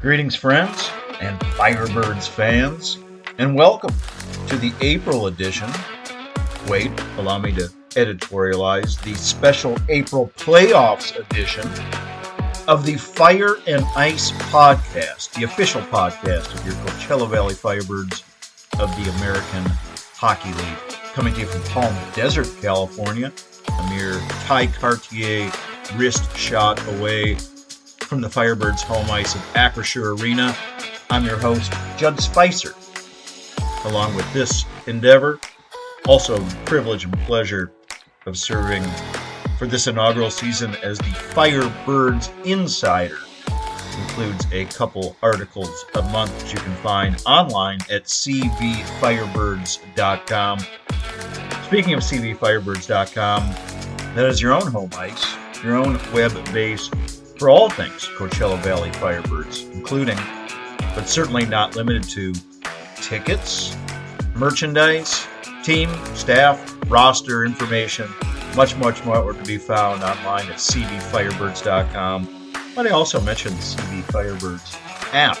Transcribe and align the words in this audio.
Greetings, 0.00 0.36
friends 0.36 0.92
and 1.20 1.36
Firebirds 1.40 2.28
fans, 2.28 2.98
and 3.38 3.56
welcome 3.56 3.92
to 4.46 4.56
the 4.56 4.72
April 4.80 5.26
edition. 5.26 5.68
Wait, 6.68 6.92
allow 7.16 7.36
me 7.38 7.50
to 7.54 7.68
editorialize 7.96 9.02
the 9.02 9.12
special 9.16 9.76
April 9.88 10.30
playoffs 10.36 11.18
edition 11.18 11.66
of 12.68 12.86
the 12.86 12.94
Fire 12.94 13.56
and 13.66 13.84
Ice 13.96 14.30
podcast, 14.52 15.32
the 15.32 15.42
official 15.42 15.80
podcast 15.82 16.54
of 16.54 16.64
your 16.64 16.76
Coachella 16.86 17.28
Valley 17.28 17.54
Firebirds 17.54 18.22
of 18.80 18.94
the 19.02 19.10
American 19.18 19.64
Hockey 20.14 20.52
League. 20.52 20.98
Coming 21.12 21.34
to 21.34 21.40
you 21.40 21.46
from 21.46 21.62
Palm 21.72 21.96
Desert, 22.14 22.48
California, 22.62 23.32
a 23.66 23.90
mere 23.90 24.20
Tye 24.44 24.68
Kartye 24.68 25.52
wrist 25.98 26.36
shot 26.36 26.80
away 26.94 27.36
from 28.08 28.20
the 28.22 28.28
Firebirds 28.28 28.80
home 28.80 29.10
ice 29.10 29.34
of 29.34 29.42
Acrisure 29.52 30.18
Arena. 30.18 30.56
I'm 31.10 31.26
your 31.26 31.36
host, 31.36 31.70
Judd 31.98 32.18
Spicer. 32.18 32.74
Along 33.84 34.16
with 34.16 34.32
this 34.32 34.64
endeavor, 34.86 35.38
also 36.06 36.42
privilege 36.64 37.04
and 37.04 37.12
pleasure 37.20 37.70
of 38.24 38.38
serving 38.38 38.82
for 39.58 39.66
this 39.66 39.88
inaugural 39.88 40.30
season 40.30 40.74
as 40.76 40.96
the 40.96 41.04
Firebirds 41.04 42.30
Insider. 42.46 43.18
Includes 44.00 44.46
a 44.52 44.64
couple 44.66 45.16
articles 45.22 45.84
a 45.94 46.02
month 46.02 46.38
that 46.40 46.54
you 46.54 46.60
can 46.60 46.74
find 46.76 47.22
online 47.26 47.80
at 47.90 48.04
cvfirebirds.com. 48.04 50.58
Speaking 51.66 51.92
of 51.92 52.00
cvfirebirds.com, 52.00 53.54
that 54.14 54.24
is 54.24 54.40
your 54.40 54.54
own 54.54 54.72
home 54.72 54.88
ice, 54.96 55.26
your 55.62 55.76
own 55.76 56.00
web 56.14 56.32
base 56.54 56.88
for 57.38 57.48
all 57.50 57.70
things 57.70 58.08
Coachella 58.16 58.58
Valley 58.58 58.90
Firebirds, 58.90 59.72
including, 59.72 60.18
but 60.94 61.08
certainly 61.08 61.46
not 61.46 61.76
limited 61.76 62.02
to, 62.04 62.32
tickets, 62.96 63.76
merchandise, 64.34 65.26
team, 65.62 65.88
staff, 66.14 66.76
roster 66.88 67.44
information, 67.44 68.08
much, 68.56 68.76
much 68.76 69.04
more 69.04 69.32
to 69.32 69.44
be 69.44 69.56
found 69.58 70.02
online 70.02 70.46
at 70.48 70.56
cvfirebirds.com. 70.56 72.52
But 72.74 72.86
I 72.86 72.90
also 72.90 73.20
mentioned 73.20 73.56
the 73.56 73.62
CV 73.62 74.02
Firebirds 74.04 75.14
app 75.14 75.36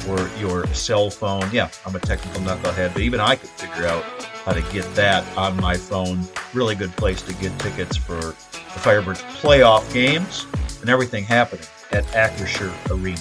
for 0.00 0.28
your 0.38 0.66
cell 0.68 1.10
phone. 1.10 1.48
Yeah, 1.52 1.68
I'm 1.86 1.94
a 1.94 2.00
technical 2.00 2.40
knucklehead, 2.40 2.92
but 2.92 3.02
even 3.02 3.20
I 3.20 3.36
could 3.36 3.50
figure 3.50 3.86
out 3.86 4.02
how 4.44 4.52
to 4.52 4.62
get 4.72 4.84
that 4.94 5.24
on 5.36 5.56
my 5.60 5.76
phone. 5.76 6.24
Really 6.54 6.74
good 6.74 6.94
place 6.96 7.22
to 7.22 7.34
get 7.34 7.56
tickets 7.58 7.96
for 7.96 8.34
the 8.74 8.80
Firebirds 8.80 9.22
playoff 9.40 9.92
games 9.92 10.46
and 10.80 10.88
everything 10.88 11.24
happening 11.24 11.66
at 11.92 12.04
Acrisure 12.06 12.72
Arena. 12.90 13.20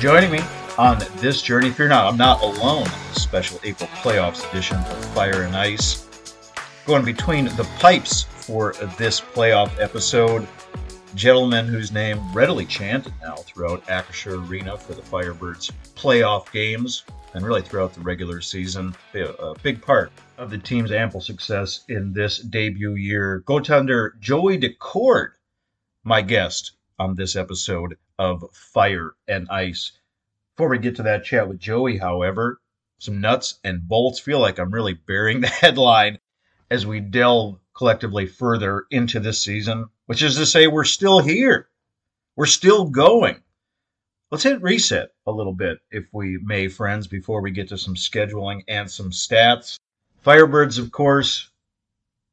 Joining 0.00 0.30
me 0.30 0.40
on 0.78 0.98
this 1.16 1.42
journey, 1.42 1.68
if 1.68 1.78
you're 1.78 1.88
not, 1.88 2.06
I'm 2.06 2.16
not 2.16 2.42
alone 2.42 2.84
in 2.84 3.08
this 3.08 3.22
special 3.22 3.58
April 3.64 3.88
playoffs 3.94 4.48
edition 4.50 4.76
of 4.76 5.04
Fire 5.14 5.42
and 5.42 5.56
Ice. 5.56 6.06
Going 6.86 7.04
between 7.04 7.46
the 7.46 7.68
pipes 7.78 8.22
for 8.22 8.74
this 8.96 9.20
playoff 9.20 9.80
episode, 9.80 10.46
gentleman 11.14 11.66
whose 11.66 11.90
name 11.90 12.20
readily 12.32 12.66
chanted 12.66 13.12
now 13.22 13.36
throughout 13.36 13.84
Acrisure 13.86 14.48
Arena 14.48 14.76
for 14.76 14.92
the 14.92 15.02
Firebirds 15.02 15.72
playoff 15.94 16.52
games 16.52 17.04
and 17.36 17.46
really 17.46 17.60
throughout 17.60 17.92
the 17.92 18.00
regular 18.00 18.40
season. 18.40 18.94
Uh, 19.14 19.32
a 19.34 19.54
big 19.58 19.82
part 19.82 20.10
of 20.38 20.50
the 20.50 20.56
team's 20.56 20.90
ample 20.90 21.20
success 21.20 21.84
in 21.86 22.14
this 22.14 22.38
debut 22.38 22.94
year. 22.94 23.42
Goaltender 23.46 24.18
Joey 24.18 24.58
Daccord 24.58 25.32
my 26.02 26.22
guest 26.22 26.72
on 26.98 27.14
this 27.14 27.36
episode 27.36 27.98
of 28.18 28.48
Fire 28.52 29.12
and 29.28 29.48
Ice. 29.50 29.92
Before 30.56 30.70
we 30.70 30.78
get 30.78 30.96
to 30.96 31.02
that 31.02 31.24
chat 31.24 31.46
with 31.46 31.58
Joey, 31.58 31.98
however, 31.98 32.58
some 32.98 33.20
nuts 33.20 33.58
and 33.62 33.86
bolts. 33.86 34.18
Feel 34.18 34.40
like 34.40 34.58
I'm 34.58 34.72
really 34.72 34.94
bearing 34.94 35.40
the 35.42 35.48
headline 35.48 36.18
as 36.70 36.86
we 36.86 37.00
delve 37.00 37.58
collectively 37.74 38.26
further 38.26 38.86
into 38.90 39.20
this 39.20 39.42
season, 39.42 39.88
which 40.06 40.22
is 40.22 40.36
to 40.36 40.46
say, 40.46 40.68
we're 40.68 40.84
still 40.84 41.18
here. 41.18 41.68
We're 42.34 42.46
still 42.46 42.86
going. 42.86 43.42
Let's 44.32 44.42
hit 44.42 44.60
reset 44.60 45.10
a 45.24 45.30
little 45.30 45.52
bit, 45.52 45.78
if 45.92 46.06
we 46.12 46.38
may, 46.38 46.66
friends, 46.66 47.06
before 47.06 47.40
we 47.40 47.52
get 47.52 47.68
to 47.68 47.78
some 47.78 47.94
scheduling 47.94 48.64
and 48.66 48.90
some 48.90 49.12
stats. 49.12 49.78
Firebirds, 50.24 50.80
of 50.80 50.90
course, 50.90 51.48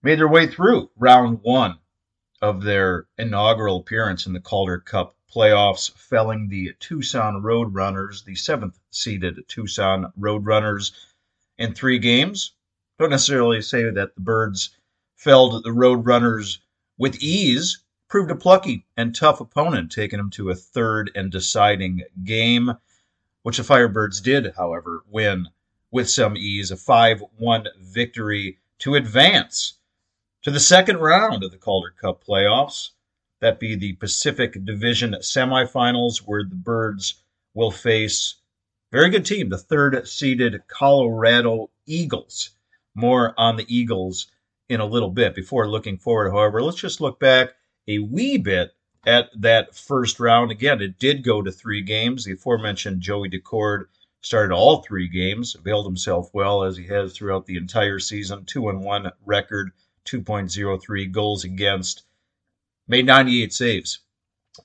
made 0.01 0.17
their 0.17 0.27
way 0.27 0.47
through 0.47 0.89
round 0.97 1.39
one 1.43 1.77
of 2.41 2.63
their 2.63 3.05
inaugural 3.19 3.77
appearance 3.77 4.25
in 4.25 4.33
the 4.33 4.39
Calder 4.39 4.79
Cup 4.79 5.15
playoffs, 5.31 5.91
felling 5.95 6.47
the 6.47 6.73
Tucson 6.79 7.43
Roadrunners, 7.43 8.25
the 8.25 8.33
seventh 8.33 8.79
seeded 8.89 9.47
Tucson 9.47 10.11
Roadrunners, 10.19 10.93
in 11.59 11.75
three 11.75 11.99
games. 11.99 12.53
Don't 12.97 13.11
necessarily 13.11 13.61
say 13.61 13.91
that 13.91 14.15
the 14.15 14.21
Birds 14.21 14.75
felled 15.15 15.63
the 15.63 15.69
Roadrunners 15.69 16.57
with 16.97 17.21
ease, 17.21 17.82
proved 18.13 18.29
a 18.29 18.35
plucky 18.35 18.85
and 18.95 19.15
tough 19.15 19.41
opponent, 19.41 19.91
taking 19.91 20.17
them 20.17 20.29
to 20.29 20.51
a 20.51 20.55
third 20.55 21.09
and 21.15 21.31
deciding 21.31 22.03
game, 22.23 22.71
which 23.41 23.57
the 23.57 23.63
Firebirds 23.63 24.21
did, 24.21 24.53
however, 24.55 25.03
win 25.09 25.47
with 25.89 26.07
some 26.07 26.37
ease, 26.37 26.69
a 26.69 26.77
5 26.77 27.23
1 27.37 27.67
victory 27.79 28.59
to 28.77 28.93
advance 28.93 29.79
to 30.43 30.51
the 30.51 30.59
second 30.59 30.97
round 30.97 31.43
of 31.43 31.49
the 31.49 31.57
Calder 31.57 31.89
Cup 31.99 32.23
playoffs. 32.23 32.91
That 33.39 33.59
be 33.59 33.75
the 33.75 33.93
Pacific 33.93 34.63
Division 34.63 35.13
semifinals, 35.13 36.19
where 36.19 36.43
the 36.43 36.53
Birds 36.53 37.23
will 37.55 37.71
face 37.71 38.35
very 38.91 39.09
good 39.09 39.25
team, 39.25 39.49
the 39.49 39.57
third 39.57 40.07
seeded 40.07 40.67
Colorado 40.67 41.71
Eagles. 41.87 42.51
More 42.93 43.33
on 43.39 43.55
the 43.55 43.65
Eagles 43.75 44.27
in 44.69 44.81
a 44.81 44.85
little 44.85 45.09
bit. 45.09 45.33
Before 45.33 45.67
looking 45.67 45.97
forward, 45.97 46.29
however, 46.29 46.61
let's 46.61 46.77
just 46.77 47.01
look 47.01 47.19
back 47.19 47.53
a 47.87 47.99
wee 47.99 48.37
bit 48.37 48.71
at 49.05 49.29
that 49.41 49.75
first 49.75 50.19
round. 50.19 50.51
Again, 50.51 50.81
it 50.81 50.99
did 50.99 51.23
go 51.23 51.41
to 51.41 51.51
three 51.51 51.81
games. 51.81 52.25
The 52.25 52.33
aforementioned 52.33 53.01
Joey 53.01 53.29
Daccord 53.29 53.85
started 54.21 54.53
all 54.53 54.81
three 54.81 55.07
games, 55.07 55.55
availed 55.55 55.85
himself 55.85 56.29
well 56.33 56.63
as 56.63 56.77
he 56.77 56.87
has 56.87 57.13
throughout 57.13 57.45
the 57.45 57.57
entire 57.57 57.99
season. 57.99 58.45
Two 58.45 58.69
and 58.69 58.81
one 58.81 59.11
record 59.25 59.71
2.03 60.05 61.11
goals 61.11 61.43
against, 61.43 62.03
made 62.87 63.05
98 63.05 63.53
saves 63.53 63.99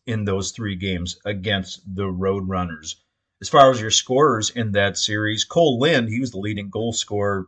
in 0.07 0.25
those 0.25 0.53
three 0.53 0.77
games 0.77 1.19
against 1.25 1.83
the 1.95 2.05
Roadrunners. 2.05 2.97
As 3.41 3.49
far 3.49 3.71
as 3.71 3.81
your 3.81 3.91
scorers 3.91 4.51
in 4.51 4.73
that 4.73 4.99
series, 4.99 5.47
Kole 5.47 5.79
Lind, 5.79 6.09
he 6.09 6.21
was 6.21 6.33
the 6.33 6.39
leading 6.39 6.71
goal 6.71 6.93
scorer 6.93 7.47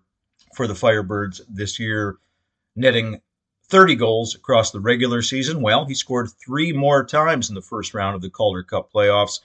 for 0.55 0.67
the 0.67 0.75
Firebirds 0.75 1.41
this 1.49 1.79
year, 1.79 2.19
netting 2.77 3.21
30 3.71 3.95
goals 3.95 4.35
across 4.35 4.73
the 4.73 4.81
regular 4.81 5.23
season. 5.23 5.63
Well, 5.63 5.85
he 5.85 5.95
scored 5.95 6.31
three 6.45 6.73
more 6.73 7.05
times 7.05 7.49
in 7.49 7.55
the 7.55 7.63
first 7.63 7.95
round 7.95 8.17
of 8.17 8.21
the 8.21 8.29
Calder 8.29 8.65
Cup 8.65 8.93
playoffs. 8.93 9.41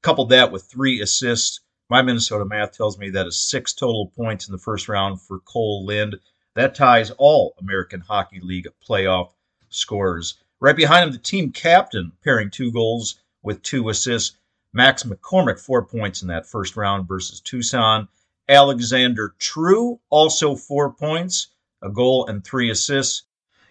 Coupled 0.00 0.30
that 0.30 0.52
with 0.52 0.62
three 0.62 1.00
assists. 1.00 1.60
My 1.90 2.00
Minnesota 2.02 2.44
math 2.44 2.72
tells 2.72 2.98
me 2.98 3.10
that 3.10 3.26
is 3.26 3.40
six 3.40 3.72
total 3.72 4.12
points 4.14 4.46
in 4.46 4.52
the 4.52 4.58
first 4.58 4.88
round 4.88 5.20
for 5.20 5.40
Kole 5.40 5.84
Lind. 5.84 6.20
That 6.54 6.74
ties 6.74 7.10
all 7.18 7.54
American 7.58 8.00
Hockey 8.00 8.40
League 8.40 8.68
playoff 8.86 9.32
scorers. 9.70 10.34
Right 10.60 10.76
behind 10.76 11.06
him, 11.06 11.12
the 11.12 11.18
team 11.18 11.50
captain, 11.50 12.12
pairing 12.22 12.50
two 12.50 12.70
goals 12.70 13.20
with 13.42 13.62
two 13.62 13.88
assists. 13.88 14.36
Max 14.72 15.02
McCormick, 15.02 15.58
four 15.58 15.84
points 15.84 16.22
in 16.22 16.28
that 16.28 16.46
first 16.46 16.76
round 16.76 17.08
versus 17.08 17.40
Tucson. 17.40 18.06
Alexander 18.48 19.34
True, 19.38 19.98
also 20.10 20.54
four 20.54 20.92
points, 20.92 21.48
a 21.82 21.90
goal 21.90 22.26
and 22.26 22.44
three 22.44 22.70
assists. 22.70 23.24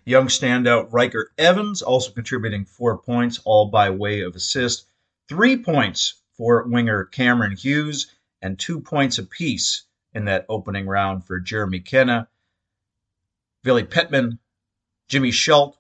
Young 0.08 0.28
standout 0.28 0.88
Ryker 0.94 1.34
Evans, 1.38 1.82
also 1.82 2.14
contributing 2.14 2.64
four 2.64 2.98
points, 2.98 3.42
all 3.44 3.70
by 3.70 3.90
way 3.90 4.22
of 4.22 4.38
assist. 4.38 4.86
Three 5.28 5.62
points 5.62 6.22
for 6.38 6.66
winger 6.66 7.04
Cameron 7.04 7.58
Hughes, 7.58 8.16
and 8.42 8.58
two 8.58 8.80
points 8.80 9.18
apiece 9.18 9.84
in 10.14 10.24
that 10.24 10.46
opening 10.48 10.88
round 10.88 11.26
for 11.26 11.42
Jeremy 11.42 11.82
Kenna 11.82 12.30
Ville 13.66 13.84
Petman, 13.84 14.40
Jimmy 15.10 15.32
Schuldt, 15.32 15.78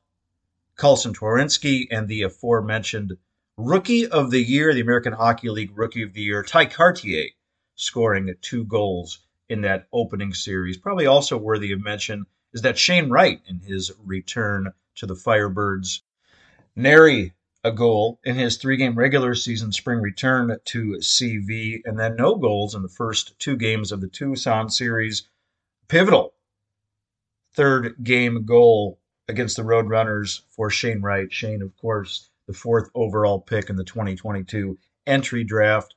Carsen 0.76 1.14
Twarynski, 1.14 1.88
and 1.90 2.10
the 2.10 2.24
aforementioned 2.24 3.16
Rookie 3.56 4.10
of 4.10 4.30
the 4.30 4.44
Year, 4.44 4.74
the 4.74 4.82
American 4.82 5.14
Hockey 5.14 5.50
League 5.50 5.72
Rookie 5.78 6.04
of 6.04 6.12
the 6.12 6.22
Year, 6.22 6.44
Tye 6.44 6.66
Kartye, 6.66 7.30
scoring 7.76 8.36
two 8.42 8.66
goals 8.66 9.20
in 9.48 9.62
that 9.62 9.88
opening 9.94 10.34
series. 10.34 10.76
Probably 10.76 11.06
also 11.06 11.38
worthy 11.38 11.72
of 11.72 11.82
mention 11.82 12.26
is 12.54 12.62
that 12.62 12.78
Shane 12.78 13.10
Wright, 13.10 13.42
in 13.48 13.60
his 13.60 13.92
return 14.04 14.74
to 14.96 15.06
the 15.06 15.16
Firebirds, 15.16 16.02
nary 16.76 17.34
a 17.64 17.72
goal 17.72 18.20
in 18.24 18.36
his 18.36 18.58
three 18.58 18.78
game 18.78 18.96
regular 18.96 19.36
season 19.36 19.72
spring 19.72 20.00
return 20.00 20.58
to 20.66 20.98
CV, 21.02 21.82
and 21.86 22.00
then 22.00 22.16
no 22.16 22.36
goals 22.36 22.76
in 22.76 22.82
the 22.82 22.88
first 22.88 23.38
two 23.40 23.58
games 23.58 23.92
of 23.92 24.02
the 24.02 24.08
Tucson 24.08 24.70
series. 24.70 25.28
Pivotal 25.88 26.34
third 27.54 27.96
game 28.04 28.46
goal 28.46 29.00
against 29.28 29.58
the 29.58 29.64
Roadrunners 29.64 30.42
for 30.52 30.70
Shane 30.70 31.02
Wright. 31.02 31.34
Shane, 31.34 31.62
of 31.62 31.76
course, 31.76 32.30
the 32.46 32.54
fourth 32.54 32.90
overall 32.94 33.40
pick 33.40 33.70
in 33.70 33.76
the 33.76 33.84
2022 33.84 34.78
entry 35.06 35.44
draft. 35.44 35.96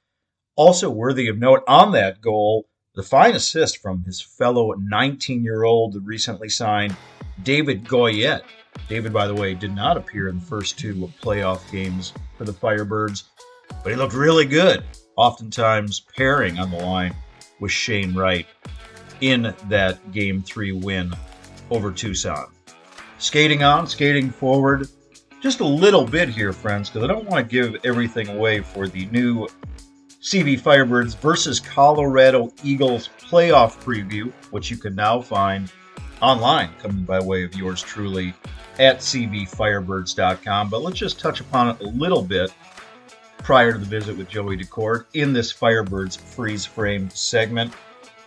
Also 0.57 0.91
worthy 0.91 1.29
of 1.29 1.39
note 1.39 1.63
on 1.69 1.93
that 1.93 2.21
goal, 2.21 2.67
the 2.95 3.03
fine 3.03 3.35
assist 3.35 3.79
from 3.79 4.03
his 4.05 4.21
fellow 4.21 4.73
19 4.73 5.45
year 5.45 5.63
old 5.63 6.05
recently 6.05 6.49
signed 6.49 6.97
David 7.43 7.85
Goyette. 7.85 8.43
David, 8.89 9.13
by 9.13 9.27
the 9.27 9.35
way, 9.35 9.55
did 9.55 9.75
not 9.75 9.97
appear 9.97 10.29
in 10.29 10.39
the 10.39 10.45
first 10.45 10.79
two 10.79 10.95
playoff 11.23 11.71
games 11.71 12.13
for 12.37 12.45
the 12.45 12.53
Firebirds, 12.53 13.25
but 13.83 13.91
he 13.91 13.97
looked 13.97 14.15
really 14.15 14.45
good, 14.45 14.85
oftentimes 15.17 16.01
pairing 16.17 16.59
on 16.59 16.71
the 16.71 16.79
line 16.79 17.15
with 17.61 17.71
Shane 17.71 18.15
Wright 18.15 18.47
in 19.21 19.55
that 19.69 20.13
game 20.13 20.43
three 20.43 20.73
win 20.73 21.13
over 21.71 21.93
Tucson. 21.93 22.47
Skating 23.19 23.63
on, 23.63 23.87
skating 23.87 24.31
forward, 24.31 24.89
just 25.41 25.61
a 25.61 25.65
little 25.65 26.05
bit 26.05 26.29
here, 26.29 26.53
friends, 26.53 26.89
because 26.89 27.05
I 27.05 27.13
don't 27.13 27.27
want 27.27 27.49
to 27.49 27.51
give 27.51 27.85
everything 27.85 28.29
away 28.29 28.61
for 28.61 28.89
the 28.89 29.07
new 29.07 29.47
CV 30.21 30.61
Firebirds 30.61 31.17
versus 31.17 31.61
Colorado 31.61 32.53
Eagles 32.63 33.09
playoff 33.19 33.83
preview, 33.83 34.31
which 34.51 34.71
you 34.71 34.77
can 34.77 34.95
now 34.95 35.21
find 35.21 35.73
online, 36.21 36.71
coming 36.79 37.05
by 37.05 37.19
way 37.19 37.43
of 37.43 37.55
yours 37.55 37.81
truly 37.81 38.35
at 38.79 38.99
cvfirebirds.com. 38.99 40.69
But 40.69 40.83
let's 40.83 40.99
just 40.99 41.19
touch 41.19 41.41
upon 41.41 41.71
it 41.71 41.81
a 41.81 41.87
little 41.89 42.23
bit 42.23 42.53
prior 43.39 43.73
to 43.73 43.79
the 43.79 43.87
visit 43.87 44.17
with 44.19 44.29
Joey 44.29 44.59
Daccord 44.59 45.07
in 45.15 45.33
this 45.33 45.51
Firebirds 45.51 46.19
freeze 46.19 46.67
frame 46.67 47.09
segment. 47.09 47.73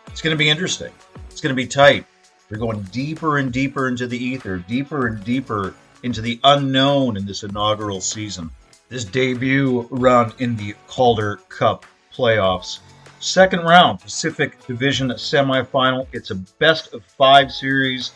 It's 0.07 0.21
going 0.21 0.33
to 0.33 0.37
be 0.37 0.49
interesting. 0.49 0.91
It's 1.29 1.41
going 1.41 1.55
to 1.55 1.61
be 1.61 1.67
tight. 1.67 2.05
We're 2.49 2.57
going 2.57 2.81
deeper 2.91 3.37
and 3.37 3.53
deeper 3.53 3.87
into 3.87 4.07
the 4.07 4.17
ether, 4.17 4.57
deeper 4.57 5.07
and 5.07 5.23
deeper 5.23 5.75
into 6.01 6.21
the 6.21 6.39
unknown 6.43 7.17
in 7.17 7.25
this 7.25 7.43
inaugural 7.43 8.01
season. 8.01 8.49
This 8.93 9.05
debut 9.05 9.87
run 9.89 10.33
in 10.37 10.55
the 10.55 10.75
Calder 10.85 11.37
Cup 11.49 11.87
playoffs. 12.13 12.77
Second 13.19 13.61
round, 13.61 13.99
Pacific 13.99 14.63
Division 14.67 15.09
semifinal. 15.09 16.05
It's 16.11 16.29
a 16.29 16.35
best 16.35 16.93
of 16.93 17.03
five 17.03 17.51
series 17.51 18.11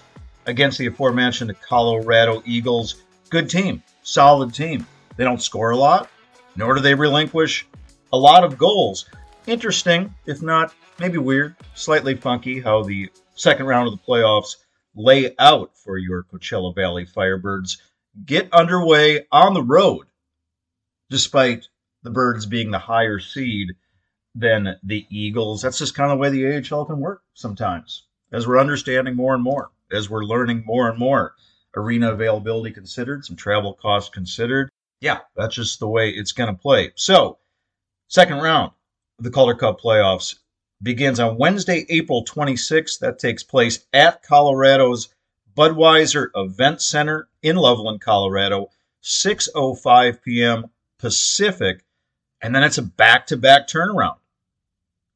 against 0.46 0.78
the 0.78 0.86
aforementioned 0.86 1.60
Colorado 1.62 2.44
Eagles. 2.46 3.04
Good 3.32 3.50
team, 3.50 3.82
solid 4.04 4.54
team. 4.54 4.86
They 5.16 5.24
don't 5.24 5.42
score 5.42 5.72
a 5.72 5.76
lot, 5.76 6.12
nor 6.56 6.76
do 6.76 6.82
they 6.82 6.94
relinquish 6.94 7.66
a 8.14 8.18
lot 8.18 8.44
of 8.44 8.60
goals. 8.60 9.10
Interesting, 9.48 10.14
if 10.28 10.44
not 10.44 10.76
maybe 11.00 11.18
weird, 11.18 11.56
slightly 11.74 12.14
funky 12.14 12.60
how 12.60 12.84
the 12.84 13.10
second 13.34 13.66
round 13.66 13.88
of 13.88 13.98
the 13.98 14.06
playoffs 14.06 14.58
lay 14.96 15.34
out 15.40 15.76
for 15.76 15.98
your 15.98 16.22
Coachella 16.32 16.76
Valley 16.76 17.08
Firebirds. 17.08 17.80
Get 18.28 18.54
underway 18.54 19.26
on 19.32 19.56
the 19.56 19.64
road, 19.64 20.06
despite 21.10 21.68
the 22.04 22.10
Birds 22.10 22.46
being 22.46 22.72
the 22.72 22.80
higher 22.80 23.20
seed 23.20 23.70
than 24.36 24.78
the 24.84 25.06
Eagles. 25.10 25.62
That's 25.62 25.80
just 25.80 25.96
kind 25.96 26.12
of 26.12 26.18
the 26.18 26.22
way 26.22 26.30
the 26.30 26.76
AHL 26.76 26.86
can 26.86 27.00
work 27.00 27.24
sometimes, 27.34 28.04
as 28.32 28.48
we're 28.48 28.60
understanding 28.60 29.16
more 29.16 29.34
and 29.34 29.44
more, 29.44 29.72
as 29.92 30.10
we're 30.10 30.24
learning 30.24 30.64
more 30.66 30.90
and 30.90 30.98
more. 30.98 31.36
Arena 31.76 32.12
availability 32.12 32.72
considered, 32.72 33.26
some 33.26 33.36
travel 33.36 33.74
costs 33.74 34.10
considered. 34.10 34.70
Yeah, 35.02 35.20
that's 35.36 35.56
just 35.56 35.80
the 35.80 35.88
way 35.88 36.10
it's 36.10 36.32
going 36.32 36.54
to 36.54 36.60
play. 36.60 36.92
So, 36.96 37.38
second 38.08 38.38
round 38.38 38.72
of 39.20 39.26
the 39.26 39.32
Calder 39.32 39.56
Cup 39.56 39.80
playoffs 39.80 40.40
begins 40.82 41.20
on 41.20 41.38
Wednesday, 41.38 41.86
April 41.90 42.24
26th. 42.26 43.00
That 43.00 43.20
takes 43.20 43.44
place 43.44 43.86
at 43.94 44.24
Colorado's 44.24 45.10
Budweiser 45.56 46.30
Event 46.36 46.82
Center 46.82 47.28
in 47.42 47.56
Loveland, 47.56 48.02
Colorado, 48.02 48.70
6:05 49.04 50.22
p.m. 50.22 50.66
Pacific, 51.00 51.84
and 52.42 52.54
then 52.56 52.64
it's 52.64 52.78
a 52.78 52.84
back-to-back 52.84 53.68
turnaround. 53.68 54.18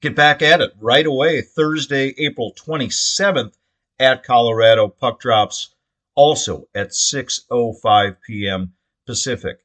Get 0.01 0.15
back 0.15 0.41
at 0.41 0.61
it 0.61 0.73
right 0.79 1.05
away 1.05 1.41
Thursday, 1.41 2.15
April 2.17 2.53
27th 2.57 3.53
at 3.99 4.23
Colorado. 4.23 4.87
Puck 4.87 5.19
drops 5.19 5.75
also 6.15 6.67
at 6.73 6.89
6:05 6.89 8.17
p.m. 8.25 8.73
Pacific. 9.05 9.59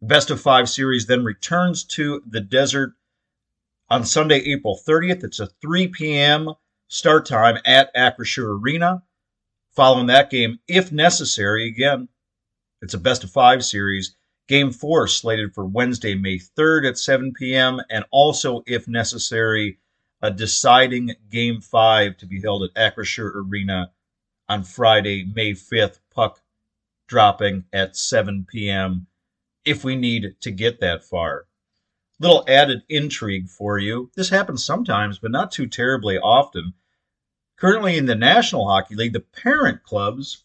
Best 0.00 0.30
of 0.30 0.40
5 0.40 0.68
series 0.68 1.06
then 1.06 1.24
returns 1.24 1.82
to 1.84 2.22
the 2.26 2.40
desert 2.40 2.92
on 3.88 4.04
Sunday, 4.04 4.38
April 4.38 4.78
30th. 4.86 5.24
It's 5.24 5.40
a 5.40 5.46
3 5.46 5.88
p.m. 5.88 6.54
start 6.88 7.26
time 7.26 7.58
at 7.64 7.94
Acrisure 7.94 8.60
Arena. 8.60 9.02
Following 9.74 10.06
that 10.06 10.30
game, 10.30 10.58
if 10.68 10.92
necessary, 10.92 11.68
again, 11.68 12.08
it's 12.82 12.94
a 12.94 12.98
best 12.98 13.24
of 13.24 13.30
five 13.30 13.64
series. 13.64 14.14
Game 14.48 14.70
four 14.70 15.08
slated 15.08 15.54
for 15.54 15.64
Wednesday, 15.64 16.14
May 16.14 16.38
3rd 16.38 16.90
at 16.90 16.98
7 16.98 17.32
p.m. 17.32 17.80
And 17.90 18.04
also, 18.10 18.62
if 18.66 18.86
necessary, 18.86 19.78
a 20.22 20.30
deciding 20.30 21.14
game 21.30 21.60
five 21.60 22.16
to 22.18 22.26
be 22.26 22.40
held 22.40 22.62
at 22.62 22.74
Acrisure 22.74 23.32
Arena 23.34 23.90
on 24.48 24.62
Friday, 24.62 25.24
May 25.24 25.52
5th. 25.52 25.98
Puck 26.10 26.40
dropping 27.08 27.64
at 27.72 27.96
7 27.96 28.46
p.m. 28.48 29.06
if 29.64 29.84
we 29.84 29.96
need 29.96 30.36
to 30.40 30.50
get 30.50 30.80
that 30.80 31.04
far 31.04 31.46
little 32.18 32.44
added 32.48 32.82
intrigue 32.88 33.48
for 33.48 33.78
you. 33.78 34.10
This 34.14 34.30
happens 34.30 34.64
sometimes, 34.64 35.18
but 35.18 35.30
not 35.30 35.52
too 35.52 35.66
terribly 35.66 36.18
often. 36.18 36.74
Currently 37.56 37.96
in 37.96 38.06
the 38.06 38.14
National 38.14 38.68
Hockey 38.68 38.94
League, 38.94 39.12
the 39.12 39.20
parent 39.20 39.82
clubs 39.82 40.44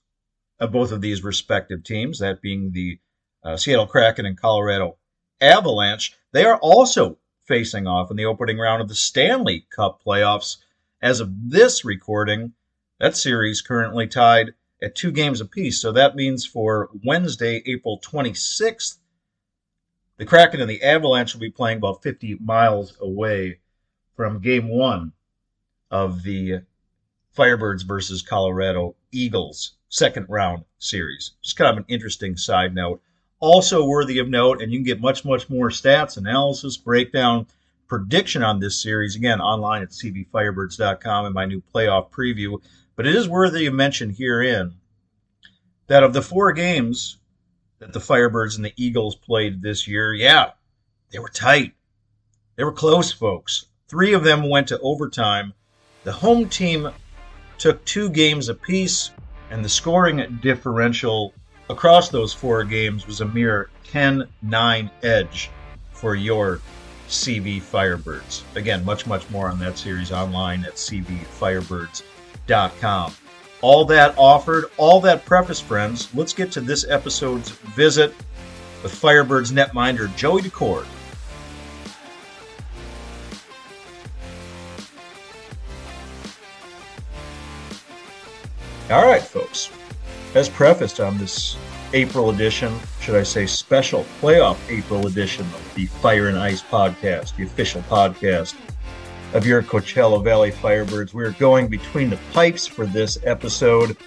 of 0.59 0.71
both 0.71 0.92
of 0.92 1.01
these 1.01 1.24
respective 1.24 1.83
teams, 1.83 2.19
that 2.19 2.42
being 2.42 2.71
the 2.71 3.00
uh, 3.44 3.58
Seattle 3.58 3.88
Kraken 3.88 4.26
and 4.26 4.40
Colorado 4.40 4.98
Avalanche, 5.40 6.16
they 6.32 6.46
are 6.46 6.58
also 6.58 7.18
facing 7.46 7.88
off 7.88 8.12
in 8.12 8.18
the 8.18 8.26
opening 8.26 8.58
round 8.58 8.82
of 8.82 8.88
the 8.88 8.96
Stanley 8.96 9.66
Cup 9.70 10.02
playoffs. 10.06 10.58
As 11.02 11.20
of 11.20 11.32
this 11.50 11.84
recording, 11.84 12.54
that 13.00 13.18
series 13.18 13.62
currently 13.62 14.08
tied 14.08 14.54
at 14.82 14.96
two 14.96 15.12
games 15.12 15.42
apiece. 15.42 15.82
So 15.82 15.92
that 15.92 16.16
means 16.16 16.46
for 16.46 16.90
Wednesday, 17.04 17.64
April 17.66 18.00
26th, 18.00 18.98
the 20.18 20.26
Kraken 20.26 20.62
and 20.62 20.70
the 20.70 20.84
Avalanche 20.84 21.34
will 21.34 21.42
be 21.42 21.50
playing 21.50 21.78
about 21.78 22.04
50 22.04 22.36
miles 22.36 22.96
away 23.02 23.60
from 24.16 24.40
game 24.40 24.68
one 24.68 25.14
of 25.90 26.24
the 26.24 26.62
Firebirds 27.36 27.84
versus 27.84 28.22
Colorado 28.22 28.96
Eagles 29.12 29.74
second 29.90 30.28
round 30.30 30.64
series. 30.80 31.32
Just 31.42 31.58
kind 31.58 31.70
of 31.70 31.77
an 31.77 31.86
interesting 31.88 32.38
side 32.38 32.74
note. 32.74 33.01
Also 33.41 33.83
worthy 33.86 34.19
of 34.19 34.29
note, 34.29 34.62
and 34.62 34.71
you 34.71 34.79
can 34.79 34.86
get 34.86 35.01
much, 35.01 35.25
much 35.25 35.50
more 35.50 35.69
stats, 35.69 36.15
analysis, 36.15 36.77
breakdown, 36.77 37.45
prediction 37.88 38.43
on 38.43 38.60
this 38.62 38.81
series, 38.81 39.17
again, 39.17 39.41
online 39.41 39.81
at 39.81 39.89
cvfirebirds.com 39.89 41.25
in 41.25 41.33
my 41.33 41.43
new 41.43 41.62
playoff 41.75 42.10
preview. 42.10 42.57
But 42.95 43.05
it 43.05 43.15
is 43.15 43.27
worthy 43.27 43.65
of 43.65 43.74
mention 43.74 44.12
herein 44.12 44.75
that 45.88 46.03
of 46.03 46.13
the 46.13 46.21
four 46.21 46.53
games 46.53 47.17
that 47.79 47.91
the 47.91 48.00
Firebirds 48.00 48.55
and 48.55 48.63
the 48.63 48.74
Eagles 48.77 49.15
played 49.15 49.62
this 49.62 49.88
year, 49.88 50.13
yeah, 50.13 50.51
they 51.12 51.19
were 51.19 51.27
tight. 51.27 51.74
They 52.55 52.63
were 52.63 52.71
close, 52.71 53.12
folks. 53.12 53.65
Three 53.88 54.13
of 54.13 54.24
them 54.24 54.50
went 54.50 54.67
to 54.67 54.79
overtime. 54.79 55.53
The 56.03 56.13
home 56.13 56.48
team 56.48 56.91
took 57.57 57.83
two 57.86 58.10
games 58.10 58.50
apiece, 58.50 59.12
and 59.50 59.65
the 59.65 59.69
scoring 59.69 60.39
differential 60.41 61.33
across 61.70 62.10
those 62.10 62.34
four 62.34 62.63
games 62.63 63.06
was 63.08 63.22
a 63.22 63.25
mere 63.25 63.70
10 63.86 64.27
9 64.41 64.91
edge 65.03 65.51
for 65.91 66.15
your 66.15 66.60
CV 67.08 67.62
Firebirds. 67.62 68.41
Again, 68.56 68.84
much, 68.86 69.06
much 69.06 69.30
more 69.30 69.50
on 69.50 69.60
that 69.60 69.77
series 69.77 70.12
online 70.12 70.65
at 70.65 70.74
cvfirebirds.com 70.74 73.13
all 73.62 73.86
that 73.86 74.15
offered, 74.18 74.65
all 74.77 75.00
that 75.01 75.25
preface, 75.25 75.60
friends, 75.60 76.13
let's 76.15 76.34
get 76.34 76.51
to 76.53 76.62
this 76.62 76.86
episode's 76.88 77.50
visit 77.50 78.13
with 78.84 78.94
Firebirds 78.94 79.51
netminder 79.51 80.13
Joey 80.15 80.41
Daccord. 80.41 80.86
All 88.89 89.06
right, 89.06 89.22
folks. 89.22 89.72
As 90.34 90.48
prefaced 90.48 91.02
on 91.02 91.18
this 91.18 91.58
April 91.92 92.30
edition, 92.30 92.74
should 93.02 93.16
I 93.16 93.24
say 93.24 93.46
special 93.46 94.06
playoff 94.22 94.58
April 94.70 95.08
edition 95.08 95.46
of 95.46 95.74
the 95.76 95.88
Fire 95.88 96.30
and 96.30 96.38
Ice 96.38 96.64
podcast, 96.64 97.36
the 97.36 97.44
official 97.44 97.82
podcast 97.84 98.56
of 99.34 99.46
your 99.46 99.62
Coachella 99.62 100.24
Valley 100.24 100.52
Firebirds. 100.52 101.14
We're 101.14 101.32
going 101.32 101.68
between 101.68 102.10
the 102.10 102.20
pipes 102.32 102.66
for 102.66 102.86
this 102.86 103.18
episode. 103.26 103.98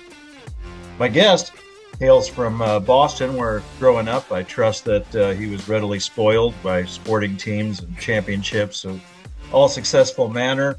My 0.98 1.08
guest 1.08 1.52
hails 2.00 2.26
from 2.26 2.62
uh, 2.62 2.80
Boston, 2.80 3.36
where 3.36 3.62
growing 3.78 4.08
up, 4.08 4.32
I 4.32 4.44
trust 4.44 4.86
that 4.86 5.14
uh, 5.14 5.32
he 5.32 5.46
was 5.46 5.68
readily 5.68 6.00
spoiled 6.00 6.54
by 6.62 6.86
sporting 6.86 7.36
teams 7.36 7.80
and 7.80 7.98
championships 7.98 8.86
of 8.86 9.02
all 9.52 9.68
successful 9.68 10.30
manner. 10.30 10.76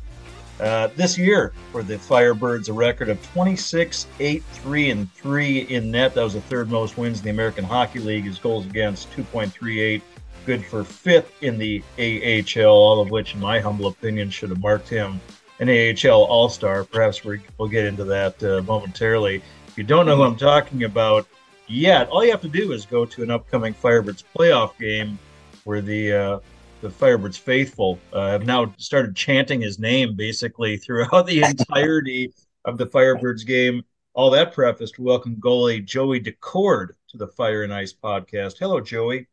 Uh, 0.60 0.88
this 0.96 1.18
year 1.18 1.52
for 1.72 1.84
the 1.84 1.96
Firebirds, 1.96 2.70
a 2.70 2.74
record 2.74 3.10
of 3.10 3.22
26, 3.34 4.08
8, 4.20 4.44
3, 4.44 4.90
and 4.90 5.12
3 5.14 5.60
in 5.60 5.92
net. 5.92 6.14
That 6.14 6.24
was 6.24 6.34
the 6.34 6.42
third 6.42 6.70
most 6.70 6.98
wins 6.98 7.20
in 7.20 7.26
the 7.26 7.30
American 7.32 7.66
Hockey 7.66 8.00
League. 8.00 8.24
His 8.24 8.40
goals 8.40 8.66
against 8.66 9.12
2.38 9.12 10.02
good 10.46 10.64
for 10.64 10.84
fifth 10.84 11.32
in 11.42 11.58
the 11.58 11.84
AHL, 11.98 12.70
all 12.70 13.02
of 13.02 13.10
which, 13.10 13.34
in 13.34 13.40
my 13.40 13.60
humble 13.60 13.88
opinion, 13.88 14.30
should 14.30 14.50
have 14.50 14.62
marked 14.62 14.88
him 14.88 15.20
an 15.60 15.70
AHL 15.70 16.24
All 16.24 16.50
Star. 16.50 16.84
Perhaps 16.84 17.24
we 17.24 17.42
will 17.58 17.68
get 17.68 17.86
into 17.86 18.04
that 18.06 18.42
uh, 18.44 18.62
momentarily. 18.64 19.42
If 19.68 19.78
you 19.78 19.84
don't 19.84 20.06
know 20.06 20.16
who 20.16 20.24
I'm 20.24 20.38
talking 20.38 20.84
about 20.84 21.28
yet, 21.68 22.08
all 22.10 22.24
you 22.24 22.32
have 22.32 22.42
to 22.42 22.50
do 22.50 22.72
is 22.72 22.86
go 22.86 23.06
to 23.06 23.24
an 23.24 23.32
upcoming 23.32 23.74
Firebirds 23.74 24.24
playoff 24.38 24.78
game 24.78 25.18
where 25.64 25.82
the 25.82 26.14
uh, 26.14 26.40
the 26.82 26.90
Firebirds 26.90 27.38
faithful 27.38 28.00
uh, 28.14 28.30
have 28.30 28.46
now 28.46 28.74
started 28.78 29.16
chanting 29.16 29.62
his 29.62 29.80
name 29.80 30.16
basically 30.16 30.78
throughout 30.78 31.26
the 31.26 31.42
entirety 31.44 32.34
of 32.66 32.78
the 32.78 32.86
Firebirds 32.86 33.46
game. 33.46 33.84
All 34.14 34.30
that 34.32 34.54
prefaced, 34.54 35.00
welcome 35.00 35.38
goalie 35.38 35.84
Joey 35.84 36.22
Daccord 36.22 36.90
to 37.10 37.18
the 37.18 37.28
Fire 37.28 37.64
and 37.64 37.74
Ice 37.74 37.94
podcast. 37.94 38.58
Hello, 38.60 38.80
Joey. 38.80 39.28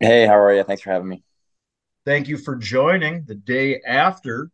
Hey, 0.00 0.26
how 0.26 0.38
are 0.38 0.54
you? 0.54 0.64
Thanks 0.64 0.82
for 0.82 0.90
having 0.90 1.08
me. 1.08 1.22
Thank 2.04 2.26
you 2.26 2.36
for 2.36 2.56
joining 2.56 3.24
the 3.24 3.36
day 3.36 3.80
after 3.86 4.50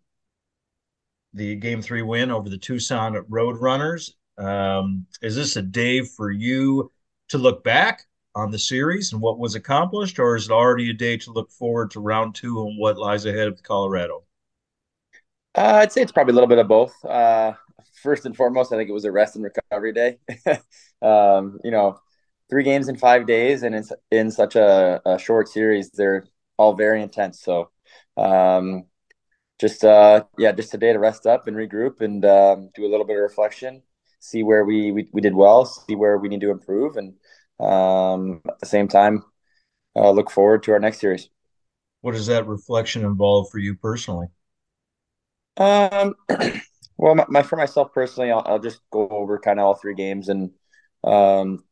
the 1.33 1.55
game 1.57 1.81
three 1.81 2.03
win 2.03 2.31
over 2.31 2.49
the 2.49 2.59
Tucson 2.59 3.15
Roadrunners. 3.31 4.13
Um, 4.37 5.07
is 5.23 5.35
this 5.35 5.57
a 5.57 5.63
day 5.63 6.03
for 6.03 6.31
you 6.31 6.93
to 7.29 7.39
look 7.39 7.65
back 7.65 8.05
on 8.39 8.51
the 8.53 8.59
series 8.59 9.13
and 9.13 9.21
what 9.21 9.39
was 9.39 9.57
accomplished, 9.57 10.19
or 10.19 10.37
is 10.37 10.47
it 10.47 10.53
already 10.53 10.91
a 10.91 10.95
day 10.95 11.17
to 11.17 11.33
look 11.33 11.51
forward 11.51 11.91
to 11.91 12.01
round 12.01 12.35
two 12.35 12.67
and 12.67 12.79
what 12.79 12.97
lies 12.97 13.27
ahead 13.27 13.49
of 13.49 13.63
Colorado? 13.63 14.23
Uh, 15.57 15.81
I'd 15.83 15.93
say 15.93 16.03
it's 16.03 16.13
probably 16.13 16.33
a 16.33 16.35
little 16.35 16.49
bit 16.49 16.59
of 16.59 16.69
both. 16.69 17.05
Uh, 17.05 17.55
first 18.01 18.27
and 18.27 18.37
foremost, 18.37 18.73
I 18.73 18.77
think 18.77 18.89
it 18.89 18.93
was 18.93 19.05
a 19.05 19.13
rest 19.13 19.35
and 19.35 19.45
recovery 19.45 19.93
day. 19.93 20.19
um, 21.03 21.59
you 21.65 21.73
know, 21.73 21.99
three 22.49 22.63
games 22.63 22.89
in 22.89 22.97
five 22.97 23.27
days, 23.27 23.65
and 23.65 23.75
it's 23.75 23.93
in 24.13 24.31
such 24.31 24.55
a, 24.55 25.01
a 25.05 25.19
short 25.19 25.49
series, 25.49 25.91
they're 25.91 26.25
all 26.57 26.75
very 26.75 27.03
intense. 27.03 27.41
So, 27.41 27.71
um, 28.17 28.85
just 29.61 29.85
uh, 29.85 30.25
yeah, 30.39 30.53
just 30.53 30.75
a 30.75 30.79
day 30.79 30.93
to 30.93 30.99
rest 31.01 31.27
up 31.27 31.49
and 31.49 31.57
regroup 31.57 32.01
and 32.03 32.25
um, 32.25 32.71
do 32.75 32.87
a 32.87 32.91
little 32.91 33.05
bit 33.07 33.17
of 33.17 33.23
reflection, 33.23 33.83
see 34.21 34.45
where 34.45 34.65
we, 34.65 34.93
we 34.93 35.09
we 35.13 35.21
did 35.21 35.35
well, 35.35 35.65
see 35.65 35.97
where 35.97 36.19
we 36.19 36.29
need 36.29 36.41
to 36.43 36.51
improve, 36.51 36.97
and 36.97 37.15
um, 37.61 38.41
at 38.49 38.59
the 38.61 38.67
same 38.67 38.89
time, 38.89 39.25
uh, 39.97 40.11
look 40.11 40.31
forward 40.31 40.63
to 40.65 40.73
our 40.73 40.81
next 40.81 41.01
series. 41.01 41.29
What 42.01 42.13
does 42.13 42.27
that 42.29 42.47
reflection 42.47 43.05
involve 43.05 43.51
for 43.51 43.59
you 43.59 43.75
personally? 43.75 44.29
Um, 45.57 46.15
well, 46.97 47.15
my, 47.15 47.27
my, 47.29 47.43
for 47.43 47.57
myself 47.57 47.93
personally, 47.93 48.31
I'll, 48.31 48.43
I'll 48.47 48.59
just 48.59 48.81
go 48.91 49.09
over 49.09 49.39
kind 49.39 49.59
of 49.59 49.67
all 49.67 49.75
three 49.75 49.95
games 49.95 50.29
and 50.29 50.51
um, 51.05 51.65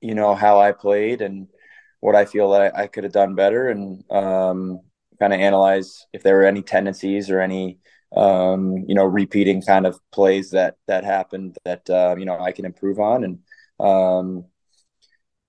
you 0.00 0.14
know 0.14 0.34
how 0.34 0.60
I 0.60 0.72
played 0.72 1.20
and 1.22 1.48
what 2.00 2.14
I 2.16 2.24
feel 2.24 2.50
that 2.52 2.74
I, 2.74 2.82
I 2.82 2.86
could 2.86 3.04
have 3.04 3.12
done 3.12 3.34
better, 3.34 3.68
and 3.68 4.02
um, 4.10 4.80
kind 5.18 5.32
of 5.32 5.40
analyze 5.40 6.06
if 6.12 6.22
there 6.22 6.36
were 6.36 6.46
any 6.46 6.62
tendencies 6.62 7.30
or 7.30 7.40
any 7.40 7.78
um, 8.16 8.84
you 8.88 8.94
know 8.94 9.04
repeating 9.04 9.62
kind 9.62 9.86
of 9.86 9.98
plays 10.10 10.50
that 10.50 10.76
that 10.86 11.04
happened 11.04 11.56
that 11.64 11.88
uh, 11.90 12.16
you 12.18 12.24
know 12.24 12.38
I 12.38 12.52
can 12.52 12.64
improve 12.64 12.98
on, 12.98 13.24
and 13.24 13.38
um, 13.78 14.44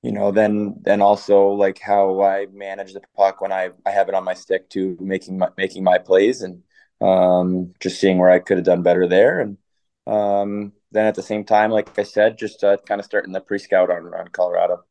you 0.04 0.12
know 0.12 0.32
then 0.32 0.76
then 0.82 1.02
also 1.02 1.48
like 1.50 1.80
how 1.80 2.22
I 2.22 2.48
manage 2.52 2.94
the 2.94 3.02
puck 3.16 3.42
when 3.42 3.52
I 3.52 3.70
I 3.86 3.92
have 3.92 4.10
it 4.10 4.16
on 4.16 4.24
my 4.24 4.34
stick 4.34 4.70
to 4.72 4.98
making 5.00 5.38
my 5.38 5.50
making 5.58 5.84
my 5.84 5.98
plays 5.98 6.42
and 6.42 6.64
um, 7.02 7.74
just 7.80 8.00
seeing 8.00 8.20
where 8.20 8.30
I 8.30 8.40
could 8.40 8.58
have 8.58 8.66
done 8.66 8.84
better 8.84 9.08
there 9.08 9.40
and 9.42 9.58
um, 10.08 10.74
then 10.92 11.06
at 11.06 11.16
the 11.16 11.24
same 11.24 11.44
time, 11.44 11.72
like 11.72 11.98
I 11.98 12.04
said, 12.04 12.38
just 12.38 12.64
uh, 12.64 12.78
kind 12.86 13.00
of 13.00 13.06
starting 13.06 13.32
the 13.32 13.42
pre-scout 13.42 13.90
on, 13.90 14.14
on 14.14 14.28
Colorado. 14.30 14.84